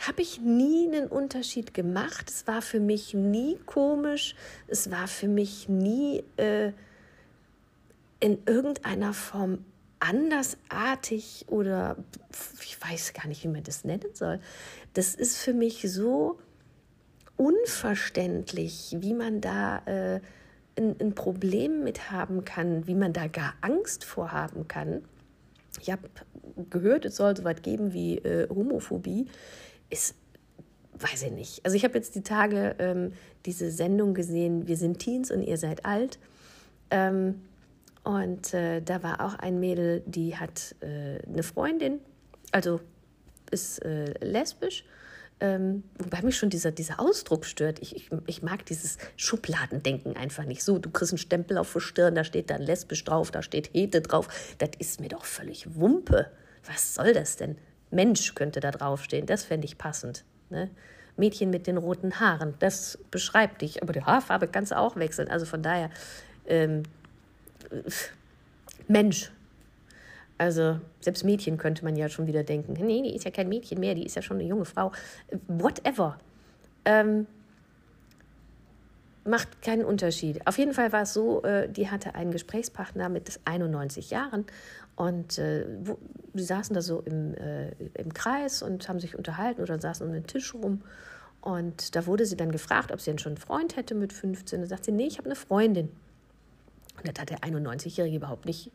[0.00, 2.28] habe ich nie einen Unterschied gemacht.
[2.28, 4.34] Es war für mich nie komisch.
[4.66, 6.72] Es war für mich nie äh,
[8.22, 9.64] in irgendeiner Form
[9.98, 11.96] andersartig oder
[12.62, 14.38] ich weiß gar nicht, wie man das nennen soll.
[14.94, 16.38] Das ist für mich so
[17.36, 20.20] unverständlich, wie man da äh,
[20.78, 25.02] ein, ein, Problem mit haben kann, wie man da gar Angst vor haben kann.
[25.80, 26.08] Ich habe
[26.70, 29.26] gehört, es soll so weit geben wie äh, Homophobie.
[29.90, 30.14] Ist,
[30.96, 31.64] weiß ich nicht.
[31.64, 33.14] Also ich habe jetzt die Tage ähm,
[33.46, 36.20] diese Sendung gesehen, wir sind Teens und ihr seid alt.
[36.90, 37.40] Ähm,
[38.04, 42.00] und äh, da war auch ein Mädel, die hat äh, eine Freundin,
[42.50, 42.80] also
[43.50, 44.84] ist äh, lesbisch
[45.42, 47.80] ähm, wobei mich schon dieser, dieser Ausdruck stört.
[47.80, 50.78] Ich, ich, ich mag dieses Schubladendenken einfach nicht so.
[50.78, 54.02] Du kriegst einen Stempel auf der Stirn, da steht dann lesbisch drauf, da steht Hete
[54.02, 54.28] drauf.
[54.58, 56.30] Das ist mir doch völlig Wumpe.
[56.64, 57.56] Was soll das denn?
[57.90, 60.24] Mensch könnte da draufstehen, das fände ich passend.
[60.48, 60.70] Ne?
[61.16, 63.82] Mädchen mit den roten Haaren, das beschreibt dich.
[63.82, 65.28] Aber die Haarfarbe kannst du auch wechseln.
[65.28, 65.90] Also von daher,
[66.46, 66.84] ähm,
[68.88, 69.30] Mensch
[70.42, 73.78] also selbst Mädchen könnte man ja schon wieder denken, nee, die ist ja kein Mädchen
[73.78, 74.90] mehr, die ist ja schon eine junge Frau.
[75.46, 76.18] Whatever.
[76.84, 77.28] Ähm,
[79.24, 80.44] macht keinen Unterschied.
[80.46, 84.44] Auf jeden Fall war es so, äh, die hatte einen Gesprächspartner mit 91 Jahren
[84.96, 85.96] und äh, wo,
[86.32, 90.12] die saßen da so im, äh, im Kreis und haben sich unterhalten oder saßen um
[90.12, 90.82] den Tisch rum.
[91.40, 94.60] Und da wurde sie dann gefragt, ob sie denn schon einen Freund hätte mit 15.
[94.60, 95.88] Da sagt sie, nee, ich habe eine Freundin.
[97.02, 98.70] Und das hat der 91-Jährige überhaupt nicht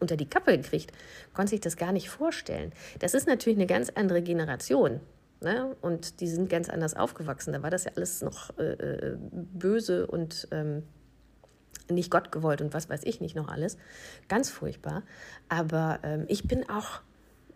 [0.00, 0.92] unter die Kappe gekriegt,
[1.32, 2.72] konnte sich das gar nicht vorstellen.
[2.98, 5.00] Das ist natürlich eine ganz andere Generation.
[5.40, 5.76] Ne?
[5.80, 7.52] Und die sind ganz anders aufgewachsen.
[7.52, 10.82] Da war das ja alles noch äh, äh, böse und ähm,
[11.90, 13.76] nicht Gott gewollt und was weiß ich nicht noch alles.
[14.28, 15.02] Ganz furchtbar.
[15.48, 17.00] Aber ähm, ich bin auch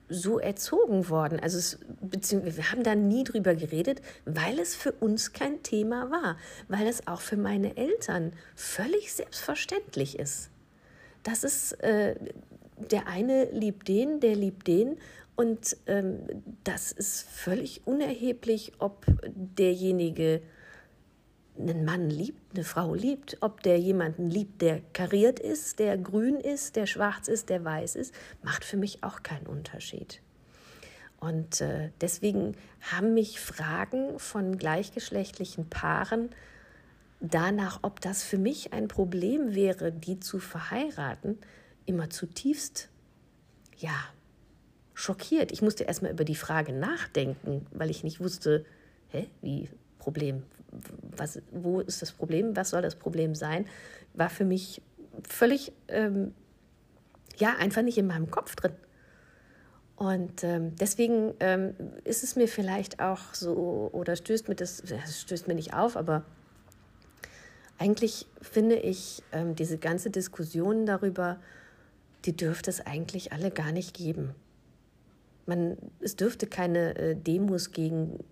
[0.09, 1.39] so erzogen worden.
[1.41, 6.37] Also es, wir haben da nie drüber geredet, weil es für uns kein Thema war,
[6.69, 10.51] weil es auch für meine Eltern völlig selbstverständlich ist
[11.29, 12.15] das ist, äh,
[12.91, 14.97] der eine liebt den, der liebt den.
[15.37, 16.21] Und ähm,
[16.65, 20.41] das ist völlig unerheblich, ob derjenige
[21.59, 26.37] einen Mann liebt, eine Frau liebt, ob der jemanden liebt, der kariert ist, der grün
[26.37, 30.21] ist, der schwarz ist, der weiß ist, macht für mich auch keinen Unterschied.
[31.21, 36.31] Und äh, deswegen haben mich Fragen von gleichgeschlechtlichen Paaren
[37.21, 41.39] danach, ob das für mich ein Problem wäre, die zu verheiraten,
[41.87, 42.89] immer zutiefst,
[43.79, 43.97] ja,
[44.95, 45.53] schockiert.
[45.53, 48.65] Ich musste erstmal über die Frage nachdenken, weil ich nicht wusste,
[49.09, 49.69] hä, wie
[49.99, 50.45] Problem?
[51.17, 52.57] Was, wo ist das Problem?
[52.57, 53.67] Was soll das Problem sein?
[54.15, 54.83] War für mich
[55.27, 56.35] völlig, ähm,
[57.37, 58.73] ja, einfach nicht in meinem Kopf drin.
[59.97, 65.21] Und ähm, deswegen ähm, ist es mir vielleicht auch so, oder stößt mir das, das
[65.21, 66.25] stößt mir nicht auf, aber
[67.79, 71.41] eigentlich finde ich, ähm, diese ganze Diskussion darüber,
[72.25, 74.35] die dürfte es eigentlich alle gar nicht geben.
[75.47, 78.23] Man, es dürfte keine äh, Demos gegen,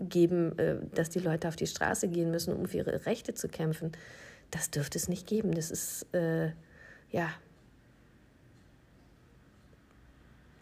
[0.00, 3.48] geben, äh, dass die Leute auf die Straße gehen müssen, um für ihre Rechte zu
[3.48, 3.92] kämpfen.
[4.50, 5.52] Das dürfte es nicht geben.
[5.52, 6.52] Das ist, äh,
[7.10, 7.30] ja,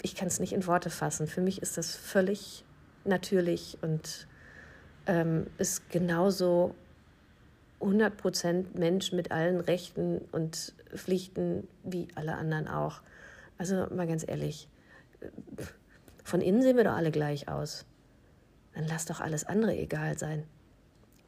[0.03, 1.27] ich kann es nicht in Worte fassen.
[1.27, 2.65] Für mich ist das völlig
[3.05, 4.27] natürlich und
[5.07, 6.75] ähm, ist genauso
[7.81, 13.01] 100% Mensch mit allen Rechten und Pflichten wie alle anderen auch.
[13.59, 14.69] Also mal ganz ehrlich,
[16.25, 17.85] von innen sehen wir doch alle gleich aus.
[18.77, 20.45] Dann lass doch alles andere egal sein.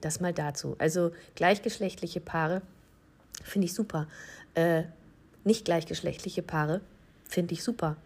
[0.03, 0.77] Das mal dazu.
[0.79, 2.61] Also gleichgeschlechtliche Paare
[3.43, 4.07] finde ich super.
[4.55, 4.83] Äh,
[5.45, 6.83] nicht gleichgeschlechtliche Paare
[7.27, 7.97] finde ich super.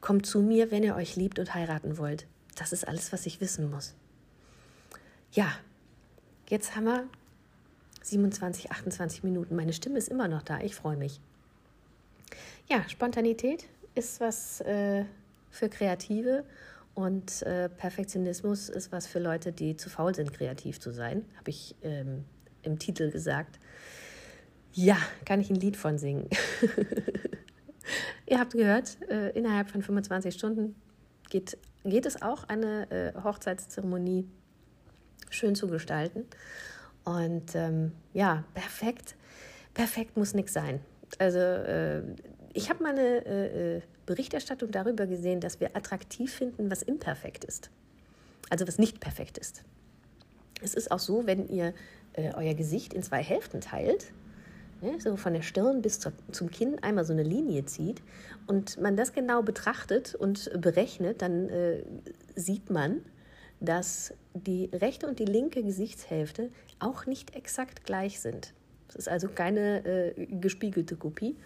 [0.00, 2.26] Kommt zu mir, wenn ihr euch liebt und heiraten wollt.
[2.54, 3.94] Das ist alles, was ich wissen muss.
[5.32, 5.52] Ja,
[6.48, 7.08] jetzt haben wir
[8.02, 9.56] 27, 28 Minuten.
[9.56, 10.60] Meine Stimme ist immer noch da.
[10.60, 11.20] Ich freue mich.
[12.68, 15.04] Ja, Spontanität ist was äh,
[15.50, 16.44] für Kreative
[16.94, 21.50] und äh, Perfektionismus ist was für Leute, die zu faul sind, kreativ zu sein, habe
[21.50, 22.24] ich ähm,
[22.62, 23.58] im Titel gesagt.
[24.72, 26.28] Ja, kann ich ein Lied von singen.
[28.26, 30.76] Ihr habt gehört, äh, innerhalb von 25 Stunden
[31.28, 34.28] geht, geht es auch, eine äh, Hochzeitszeremonie
[35.30, 36.26] schön zu gestalten.
[37.04, 39.16] Und ähm, ja, perfekt.
[39.74, 40.80] Perfekt muss nichts sein.
[41.18, 42.02] Also äh,
[42.52, 47.44] ich habe mal eine äh, äh, Berichterstattung darüber gesehen, dass wir attraktiv finden, was imperfekt
[47.44, 47.70] ist.
[48.48, 49.62] Also was nicht perfekt ist.
[50.60, 51.74] Es ist auch so, wenn ihr
[52.14, 54.12] äh, euer Gesicht in zwei Hälften teilt,
[54.80, 58.02] ne, so von der Stirn bis zur, zum Kinn einmal so eine Linie zieht
[58.48, 61.84] und man das genau betrachtet und berechnet, dann äh,
[62.34, 63.02] sieht man,
[63.60, 68.54] dass die rechte und die linke Gesichtshälfte auch nicht exakt gleich sind.
[68.88, 71.36] Es ist also keine äh, gespiegelte Kopie.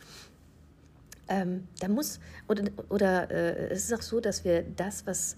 [1.29, 5.37] Ähm, da muss, oder, oder äh, es ist auch so, dass wir das, was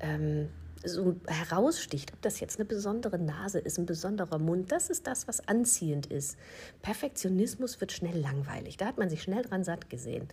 [0.00, 0.48] ähm,
[0.82, 5.28] so heraussticht, ob das jetzt eine besondere Nase ist, ein besonderer Mund, das ist das,
[5.28, 6.38] was anziehend ist.
[6.82, 8.76] Perfektionismus wird schnell langweilig.
[8.76, 10.28] Da hat man sich schnell dran satt gesehen.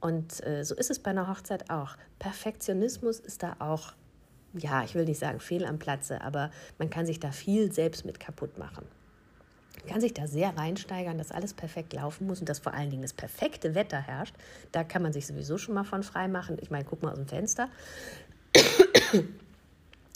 [0.00, 1.96] Und äh, so ist es bei einer Hochzeit auch.
[2.18, 3.92] Perfektionismus ist da auch,
[4.54, 8.04] ja, ich will nicht sagen fehl am Platze, aber man kann sich da viel selbst
[8.04, 8.86] mit kaputt machen.
[9.86, 13.02] Kann sich da sehr reinsteigern, dass alles perfekt laufen muss und dass vor allen Dingen
[13.02, 14.34] das perfekte Wetter herrscht.
[14.70, 16.56] Da kann man sich sowieso schon mal von frei machen.
[16.60, 17.68] Ich meine, guck mal aus dem Fenster.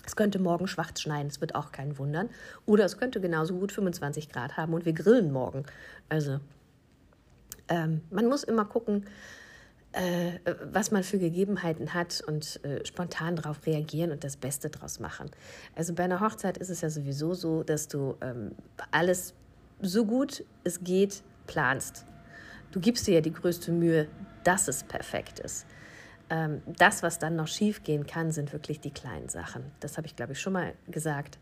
[0.07, 2.31] Es könnte morgen schwarz schneien, es wird auch keinen wundern.
[2.65, 5.67] Oder es könnte genauso gut 25 Grad haben und wir grillen morgen.
[6.09, 6.39] Also
[7.69, 9.07] ähm, man muss immer gucken,
[9.93, 10.39] äh,
[10.73, 15.31] was man für Gegebenheiten hat und äh, spontan darauf reagieren und das Beste draus machen.
[15.75, 18.53] Also bei einer Hochzeit ist es ja sowieso so, dass du ähm,
[18.91, 19.35] alles
[19.81, 22.05] so gut es geht planst.
[22.73, 24.09] Du gibst dir ja die größte Mühe,
[24.45, 25.67] dass es perfekt ist.
[26.29, 29.63] Ähm, das, was dann noch schief gehen kann, sind wirklich die kleinen Sachen.
[29.81, 31.39] Das habe ich, glaube ich, schon mal gesagt,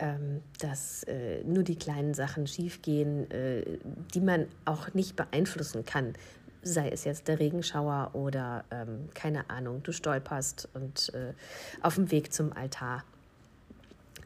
[0.00, 3.78] ähm, dass äh, nur die kleinen Sachen schief gehen, äh,
[4.14, 6.14] die man auch nicht beeinflussen kann.
[6.62, 11.32] Sei es jetzt der Regenschauer oder ähm, keine Ahnung, du stolperst und äh,
[11.80, 13.04] auf dem Weg zum Altar.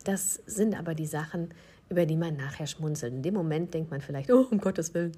[0.04, 1.50] Das sind aber die Sachen,
[1.88, 3.12] über die man nachher schmunzelt.
[3.12, 5.12] In dem Moment denkt man vielleicht, oh, um Gottes Willen,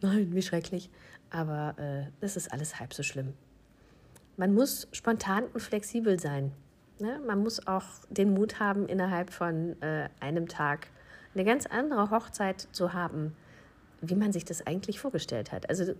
[0.00, 0.90] nein, wie schrecklich.
[1.30, 3.34] Aber äh, das ist alles halb so schlimm
[4.38, 6.52] man muss spontan und flexibel sein.
[7.00, 7.20] Ne?
[7.26, 10.86] Man muss auch den Mut haben, innerhalb von äh, einem Tag
[11.34, 13.36] eine ganz andere Hochzeit zu haben,
[14.00, 15.68] wie man sich das eigentlich vorgestellt hat.
[15.68, 15.92] Also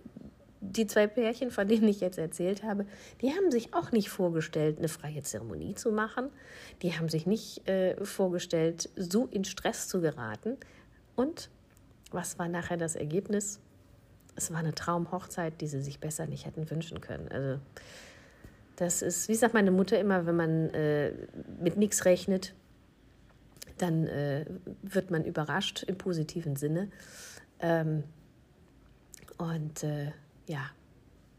[0.61, 2.85] die zwei Pärchen, von denen ich jetzt erzählt habe,
[3.21, 6.29] die haben sich auch nicht vorgestellt, eine freie Zeremonie zu machen.
[6.81, 10.57] Die haben sich nicht äh, vorgestellt, so in Stress zu geraten.
[11.15, 11.49] Und
[12.11, 13.59] was war nachher das Ergebnis?
[14.35, 17.29] Es war eine Traumhochzeit, die sie sich besser nicht hätten wünschen können.
[17.29, 17.59] Also
[18.75, 21.13] das ist, wie sagt meine Mutter immer, wenn man äh,
[21.61, 22.53] mit nichts rechnet,
[23.77, 24.45] dann äh,
[24.81, 26.89] wird man überrascht im positiven Sinne.
[27.59, 28.03] Ähm,
[29.37, 30.11] und äh,
[30.49, 30.71] ja,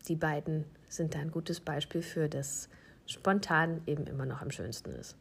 [0.08, 2.68] die beiden sind da ein gutes Beispiel für, dass
[3.06, 5.16] spontan eben immer noch am schönsten ist.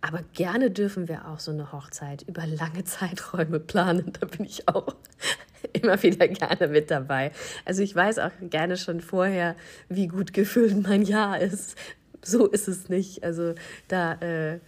[0.00, 4.12] Aber gerne dürfen wir auch so eine Hochzeit über lange Zeiträume planen.
[4.18, 4.94] Da bin ich auch
[5.72, 7.30] immer wieder gerne mit dabei.
[7.64, 9.54] Also ich weiß auch gerne schon vorher,
[9.88, 11.76] wie gut gefüllt mein Jahr ist.
[12.22, 13.22] So ist es nicht.
[13.22, 13.54] Also
[13.86, 14.58] da äh,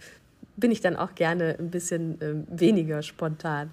[0.55, 3.71] bin ich dann auch gerne ein bisschen äh, weniger spontan.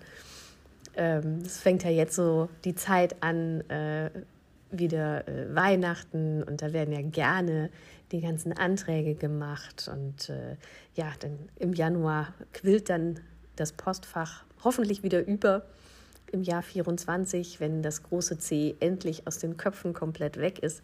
[0.96, 4.10] Ähm, es fängt ja jetzt so die Zeit an, äh,
[4.70, 7.70] wieder äh, Weihnachten und da werden ja gerne
[8.12, 10.56] die ganzen Anträge gemacht und äh,
[10.94, 13.20] ja, dann im Januar quillt dann
[13.56, 15.64] das Postfach hoffentlich wieder über
[16.32, 20.82] im Jahr 24, wenn das große C endlich aus den Köpfen komplett weg ist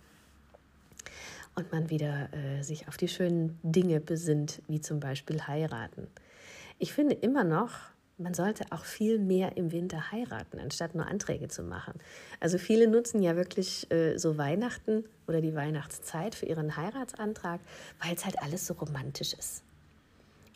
[1.55, 6.07] und man wieder äh, sich auf die schönen Dinge besinnt, wie zum Beispiel heiraten.
[6.79, 7.73] Ich finde immer noch,
[8.17, 11.95] man sollte auch viel mehr im Winter heiraten, anstatt nur Anträge zu machen.
[12.41, 17.61] Also viele nutzen ja wirklich äh, so Weihnachten oder die Weihnachtszeit für ihren Heiratsantrag,
[18.03, 19.65] weil es halt alles so romantisch ist.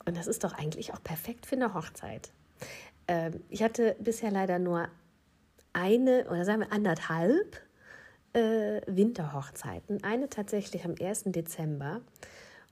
[0.05, 2.31] Und das ist doch eigentlich auch perfekt für eine Hochzeit.
[3.09, 4.88] Ähm, ich hatte bisher leider nur
[5.73, 7.61] eine oder sagen wir anderthalb
[8.35, 10.05] äh, Winterhochzeiten.
[10.05, 11.25] Eine tatsächlich am 1.
[11.27, 12.03] Dezember.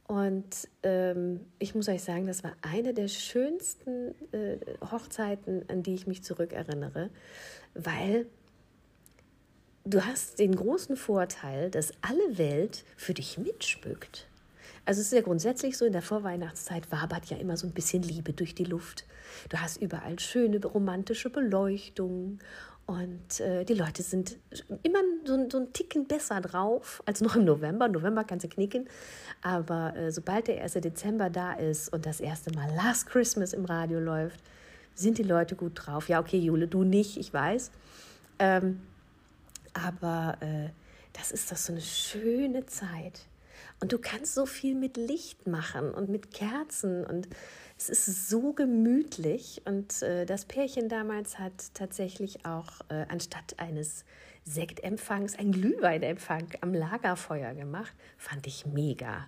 [0.07, 4.59] Und ähm, ich muss euch sagen, das war eine der schönsten äh,
[4.93, 7.11] Hochzeiten, an die ich mich zurückerinnere,
[7.75, 8.27] weil
[9.85, 14.29] du hast den großen Vorteil, dass alle Welt für dich mitschmückt.
[14.85, 18.05] Also es ist ja grundsätzlich so, in der Vorweihnachtszeit wabert ja immer so ein bisschen
[18.05, 19.05] Liebe durch die Luft.
[19.49, 22.39] Du hast überall schöne romantische Beleuchtung
[22.87, 24.37] und äh, die Leute sind
[24.85, 27.89] immer so, so einen Ticken besser drauf als noch im November.
[27.89, 28.89] November kannst du knicken.
[29.43, 30.75] Aber äh, sobald der 1.
[30.75, 34.41] Dezember da ist und das erste Mal Last Christmas im Radio läuft,
[34.95, 36.09] sind die Leute gut drauf.
[36.09, 37.73] Ja, okay, Jule, du nicht, ich weiß.
[38.39, 38.81] Ähm,
[39.75, 40.71] aber äh,
[41.13, 43.27] das ist doch so eine schöne Zeit.
[43.81, 47.29] Und du kannst so viel mit Licht machen und mit Kerzen und
[47.77, 49.63] es ist so gemütlich.
[49.67, 54.05] Und äh, das Pärchen damals hat tatsächlich auch äh, anstatt eines
[54.45, 57.93] Sektempfangs einen Glühweinempfang am Lagerfeuer gemacht.
[58.17, 59.27] Fand ich mega.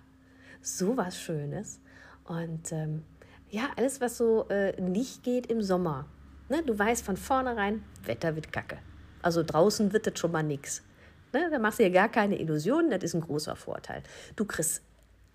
[0.61, 1.79] So was Schönes.
[2.23, 3.03] Und ähm,
[3.49, 6.07] ja, alles, was so äh, nicht geht im Sommer.
[6.49, 6.63] Ne?
[6.63, 8.79] Du weißt von vornherein, Wetter wird kacke.
[9.21, 10.83] Also draußen wird das schon mal nichts.
[11.31, 14.03] Ne, da machst du dir gar keine Illusionen, das ist ein großer Vorteil.
[14.35, 14.81] Du kriegst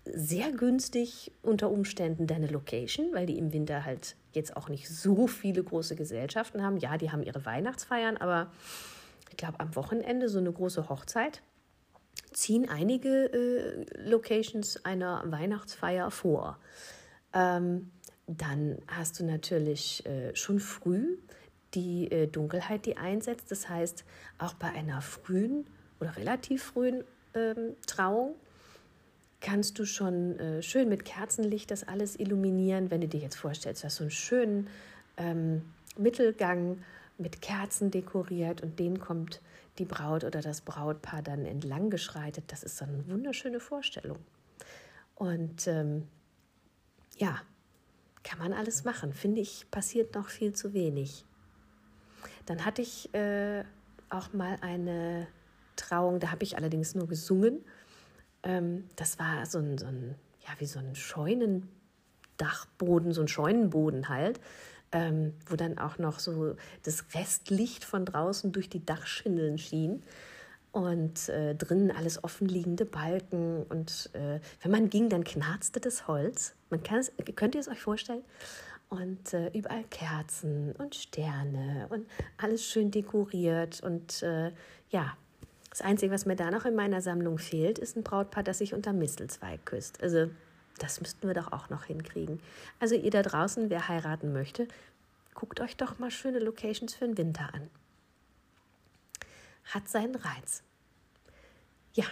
[0.05, 5.27] sehr günstig unter Umständen deine Location, weil die im Winter halt jetzt auch nicht so
[5.27, 6.77] viele große Gesellschaften haben.
[6.77, 8.51] Ja, die haben ihre Weihnachtsfeiern, aber
[9.31, 11.41] ich glaube, am Wochenende so eine große Hochzeit
[12.31, 16.59] ziehen einige äh, Locations einer Weihnachtsfeier vor.
[17.33, 17.91] Ähm,
[18.27, 21.17] dann hast du natürlich äh, schon früh
[21.73, 23.51] die äh, Dunkelheit, die einsetzt.
[23.51, 24.05] Das heißt,
[24.37, 25.67] auch bei einer frühen
[25.99, 28.35] oder relativ frühen ähm, Trauung
[29.41, 32.89] kannst du schon äh, schön mit Kerzenlicht das alles illuminieren.
[32.89, 34.67] Wenn du dir jetzt vorstellst, du hast so einen schönen
[35.17, 35.61] ähm,
[35.97, 36.83] Mittelgang
[37.17, 39.41] mit Kerzen dekoriert und den kommt
[39.77, 42.45] die Braut oder das Brautpaar dann entlang geschreitet.
[42.47, 44.17] Das ist so eine wunderschöne Vorstellung.
[45.15, 46.07] Und ähm,
[47.17, 47.41] ja,
[48.23, 49.13] kann man alles machen.
[49.13, 51.23] Finde ich, passiert noch viel zu wenig.
[52.47, 53.63] Dann hatte ich äh,
[54.09, 55.27] auch mal eine
[55.75, 57.63] Trauung, da habe ich allerdings nur gesungen.
[58.43, 64.09] Ähm, das war so ein, so ein, ja, wie so ein Scheunendachboden, so ein Scheunenboden
[64.09, 64.39] halt,
[64.91, 70.03] ähm, wo dann auch noch so das Restlicht von draußen durch die Dachschindeln schien
[70.75, 73.63] und äh, drinnen alles offenliegende Balken.
[73.63, 76.53] Und äh, wenn man ging, dann knarzte das Holz.
[76.69, 78.23] Man könnt ihr es euch vorstellen?
[78.89, 82.05] Und äh, überall Kerzen und Sterne und
[82.37, 83.81] alles schön dekoriert.
[83.83, 84.51] Und äh,
[84.89, 85.15] ja,
[85.75, 88.73] das Einzige, was mir da noch in meiner Sammlung fehlt, ist ein Brautpaar, das sich
[88.73, 90.01] unter Mistelzweig küsst.
[90.01, 90.29] Also
[90.77, 92.39] das müssten wir doch auch noch hinkriegen.
[92.79, 94.69] Also ihr da draußen, wer heiraten möchte,
[95.33, 97.69] guckt euch doch mal schöne Locations für den Winter an.
[99.65, 100.63] Hat seinen Reiz.
[101.93, 102.05] Ja.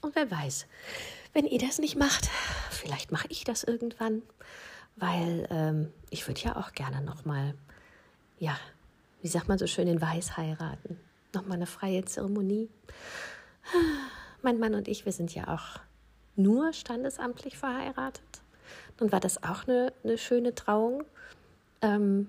[0.00, 0.66] Und wer weiß,
[1.32, 2.28] wenn ihr das nicht macht,
[2.70, 4.22] vielleicht mache ich das irgendwann,
[4.96, 7.54] weil ähm, ich würde ja auch gerne noch mal,
[8.40, 8.58] ja,
[9.20, 10.98] wie sagt man so schön, in Weiß heiraten.
[11.34, 12.68] Noch mal eine freie Zeremonie.
[14.42, 15.80] Mein Mann und ich, wir sind ja auch
[16.36, 18.42] nur standesamtlich verheiratet.
[18.96, 21.04] Dann war das auch eine, eine schöne Trauung.
[21.80, 22.28] Ähm,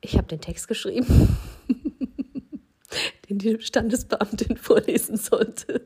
[0.00, 1.36] ich habe den Text geschrieben,
[3.28, 5.82] den die Standesbeamtin vorlesen sollte.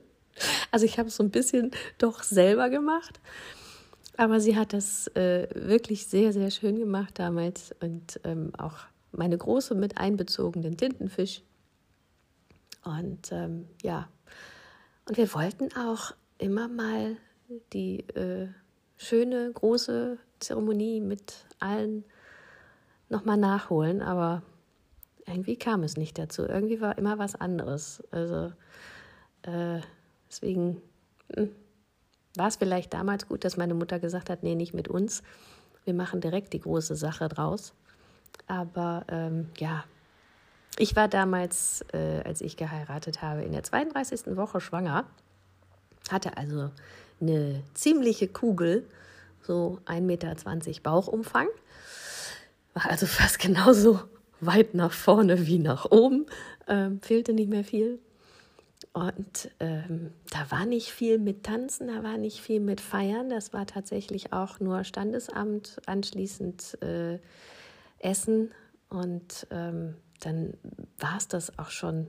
[0.70, 3.20] Also ich habe es so ein bisschen doch selber gemacht.
[4.16, 8.74] Aber sie hat das äh, wirklich sehr, sehr schön gemacht damals und ähm, auch
[9.12, 11.42] meine große mit einbezogenen Tintenfisch.
[12.84, 14.08] Und ähm, ja,
[15.06, 17.16] und wir wollten auch immer mal
[17.72, 18.48] die äh,
[18.96, 22.04] schöne, große Zeremonie mit allen
[23.08, 24.42] nochmal nachholen, aber
[25.26, 26.42] irgendwie kam es nicht dazu.
[26.42, 28.02] Irgendwie war immer was anderes.
[28.10, 28.52] Also
[29.42, 29.80] äh,
[30.28, 30.80] deswegen
[31.34, 31.50] hm,
[32.36, 35.22] war es vielleicht damals gut, dass meine Mutter gesagt hat, nee, nicht mit uns.
[35.84, 37.74] Wir machen direkt die große Sache draus.
[38.46, 39.84] Aber ähm, ja,
[40.78, 44.36] ich war damals, äh, als ich geheiratet habe, in der 32.
[44.36, 45.04] Woche schwanger
[46.10, 46.70] hatte also
[47.20, 48.88] eine ziemliche Kugel,
[49.42, 50.34] so 1,20 Meter
[50.82, 51.48] Bauchumfang.
[52.74, 54.00] War also fast genauso
[54.40, 56.26] weit nach vorne wie nach oben.
[56.66, 57.98] Ähm, fehlte nicht mehr viel.
[58.92, 63.28] Und ähm, da war nicht viel mit Tanzen, da war nicht viel mit Feiern.
[63.28, 67.18] Das war tatsächlich auch nur Standesamt, anschließend äh,
[68.00, 68.50] Essen.
[68.88, 70.54] Und ähm, dann
[70.98, 72.08] war es das auch schon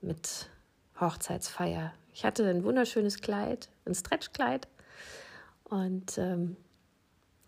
[0.00, 0.48] mit
[1.00, 1.92] Hochzeitsfeier.
[2.12, 4.66] Ich hatte ein wunderschönes Kleid, ein Stretchkleid.
[5.64, 6.56] Und ähm,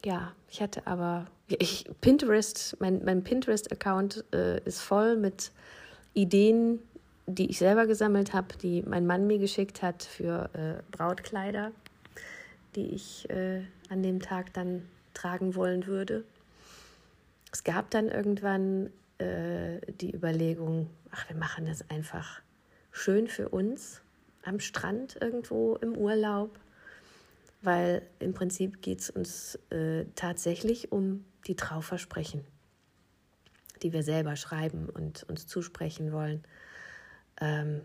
[0.04, 5.52] ja, ich hatte aber, ich, Pinterest, mein, mein Pinterest-Account äh, ist voll mit
[6.14, 6.80] Ideen,
[7.26, 11.72] die ich selber gesammelt habe, die mein Mann mir geschickt hat für äh, Brautkleider,
[12.74, 16.24] die ich äh, an dem Tag dann tragen wollen würde.
[17.52, 18.90] Es gab dann irgendwann
[19.20, 22.42] äh, die Überlegung, ach, wir machen das einfach
[22.90, 24.02] schön für uns
[24.42, 26.58] am Strand irgendwo im Urlaub,
[27.62, 32.44] weil im Prinzip geht es uns äh, tatsächlich um die Trauversprechen,
[33.82, 36.42] die wir selber schreiben und uns zusprechen wollen.
[37.40, 37.82] Ähm,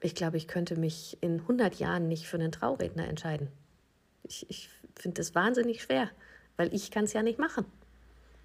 [0.00, 3.48] ich glaube, ich könnte mich in 100 Jahren nicht für einen Trauredner entscheiden.
[4.22, 6.10] Ich, ich finde das wahnsinnig schwer,
[6.56, 7.64] weil ich kann es ja nicht machen.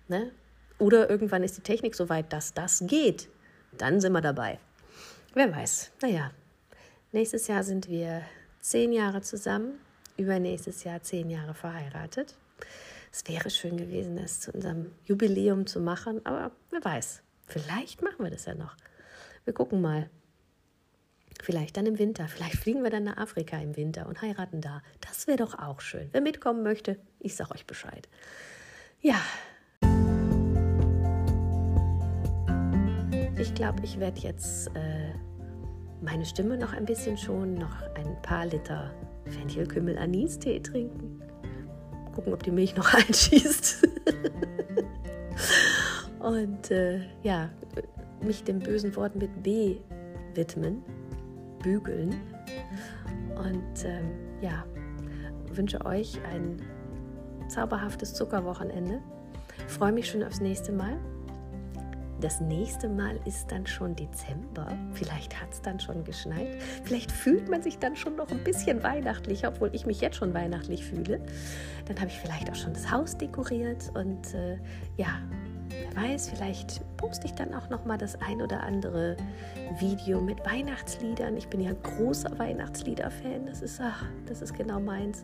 [0.07, 0.31] Ne?
[0.81, 3.29] Oder irgendwann ist die Technik so weit, dass das geht.
[3.77, 4.59] Dann sind wir dabei.
[5.33, 5.91] Wer weiß.
[6.01, 6.31] Naja,
[7.13, 8.21] Nächstes Jahr sind wir
[8.61, 9.73] zehn Jahre zusammen,
[10.15, 12.37] übernächstes Jahr zehn Jahre verheiratet.
[13.11, 18.23] Es wäre schön gewesen, das zu unserem Jubiläum zu machen, aber wer weiß, vielleicht machen
[18.23, 18.77] wir das ja noch.
[19.43, 20.09] Wir gucken mal.
[21.43, 22.29] Vielleicht dann im Winter.
[22.29, 24.81] Vielleicht fliegen wir dann nach Afrika im Winter und heiraten da.
[25.01, 26.07] Das wäre doch auch schön.
[26.13, 28.07] Wer mitkommen möchte, ich sage euch Bescheid.
[29.01, 29.19] Ja.
[33.41, 35.15] Ich glaube, ich werde jetzt äh,
[35.99, 38.93] meine Stimme noch ein bisschen schonen, noch ein paar Liter
[39.25, 41.19] Fenchelkümmel Anis-Tee trinken.
[42.13, 43.87] Gucken, ob die Milch noch einschießt.
[46.19, 47.49] Und äh, ja,
[48.23, 49.77] mich dem bösen Wort mit B
[50.35, 50.83] widmen,
[51.63, 52.13] bügeln.
[53.37, 54.11] Und ähm,
[54.41, 54.63] ja,
[55.51, 56.61] wünsche euch ein
[57.49, 59.01] zauberhaftes Zuckerwochenende.
[59.67, 60.99] Freue mich schon aufs nächste Mal.
[62.21, 64.67] Das nächste Mal ist dann schon Dezember.
[64.93, 66.61] Vielleicht hat es dann schon geschneit.
[66.83, 70.31] Vielleicht fühlt man sich dann schon noch ein bisschen weihnachtlich, obwohl ich mich jetzt schon
[70.35, 71.19] weihnachtlich fühle.
[71.87, 74.57] Dann habe ich vielleicht auch schon das Haus dekoriert und äh,
[74.97, 75.19] ja,
[75.69, 79.17] wer weiß, vielleicht poste ich dann auch noch mal das ein oder andere
[79.79, 81.35] Video mit Weihnachtsliedern.
[81.37, 83.47] Ich bin ja ein großer Weihnachtslieder-Fan.
[83.47, 85.23] Das ist, ach, das ist genau meins.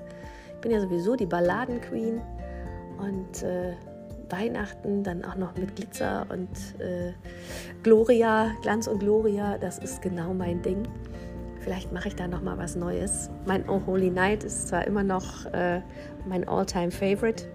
[0.55, 2.19] Ich bin ja sowieso die Balladen-Queen
[2.97, 3.75] und äh,
[4.32, 6.49] Weihnachten dann auch noch mit Glitzer und
[6.80, 7.13] äh,
[7.84, 10.88] Gloria, Glanz und Gloria, das ist genau mein Ding.
[11.59, 13.30] Vielleicht mache ich da noch mal was Neues.
[13.45, 15.82] Mein Oh Holy Night ist zwar immer noch äh,
[16.28, 17.45] mein All-Time Favorite,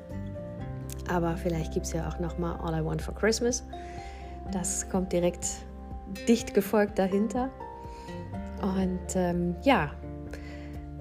[1.09, 3.65] aber vielleicht gibt es ja auch noch mal All I Want for Christmas.
[4.53, 5.47] Das kommt direkt
[6.29, 7.51] dicht gefolgt dahinter.
[8.61, 9.91] Und ähm, ja,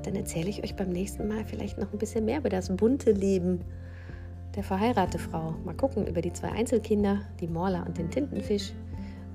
[0.04, 3.12] dann erzähle ich euch beim nächsten Mal vielleicht noch ein bisschen mehr über das bunte
[3.12, 3.62] Leben
[4.56, 5.56] der verheiratete Frau.
[5.66, 8.74] Mal gucken über die zwei Einzelkinder, die Morla und den Tintenfisch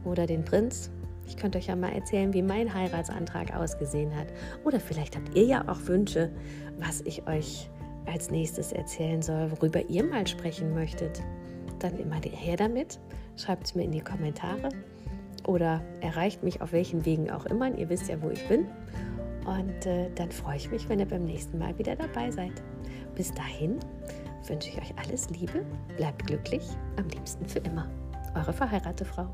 [0.04, 0.90] oder den Prinz.
[1.26, 4.28] Ich könnte euch ja mal erzählen, wie mein Heiratsantrag ausgesehen hat.
[4.64, 6.30] Oder vielleicht habt ihr ja auch Wünsche,
[6.78, 7.68] was ich euch
[8.06, 11.20] als nächstes erzählen soll, worüber ihr mal sprechen möchtet.
[11.80, 13.00] Dann immer her damit.
[13.36, 14.68] Schreibt es mir in die Kommentare
[15.46, 17.76] oder erreicht mich auf welchen Wegen auch immer.
[17.76, 18.66] Ihr wisst ja, wo ich bin.
[19.44, 22.52] Und äh, dann freue ich mich, wenn ihr beim nächsten Mal wieder dabei seid.
[23.14, 23.78] Bis dahin
[24.48, 25.64] wünsche ich euch alles Liebe,
[25.96, 26.62] bleibt glücklich,
[26.96, 27.88] am liebsten für immer.
[28.34, 29.28] Eure verheiratete Frau.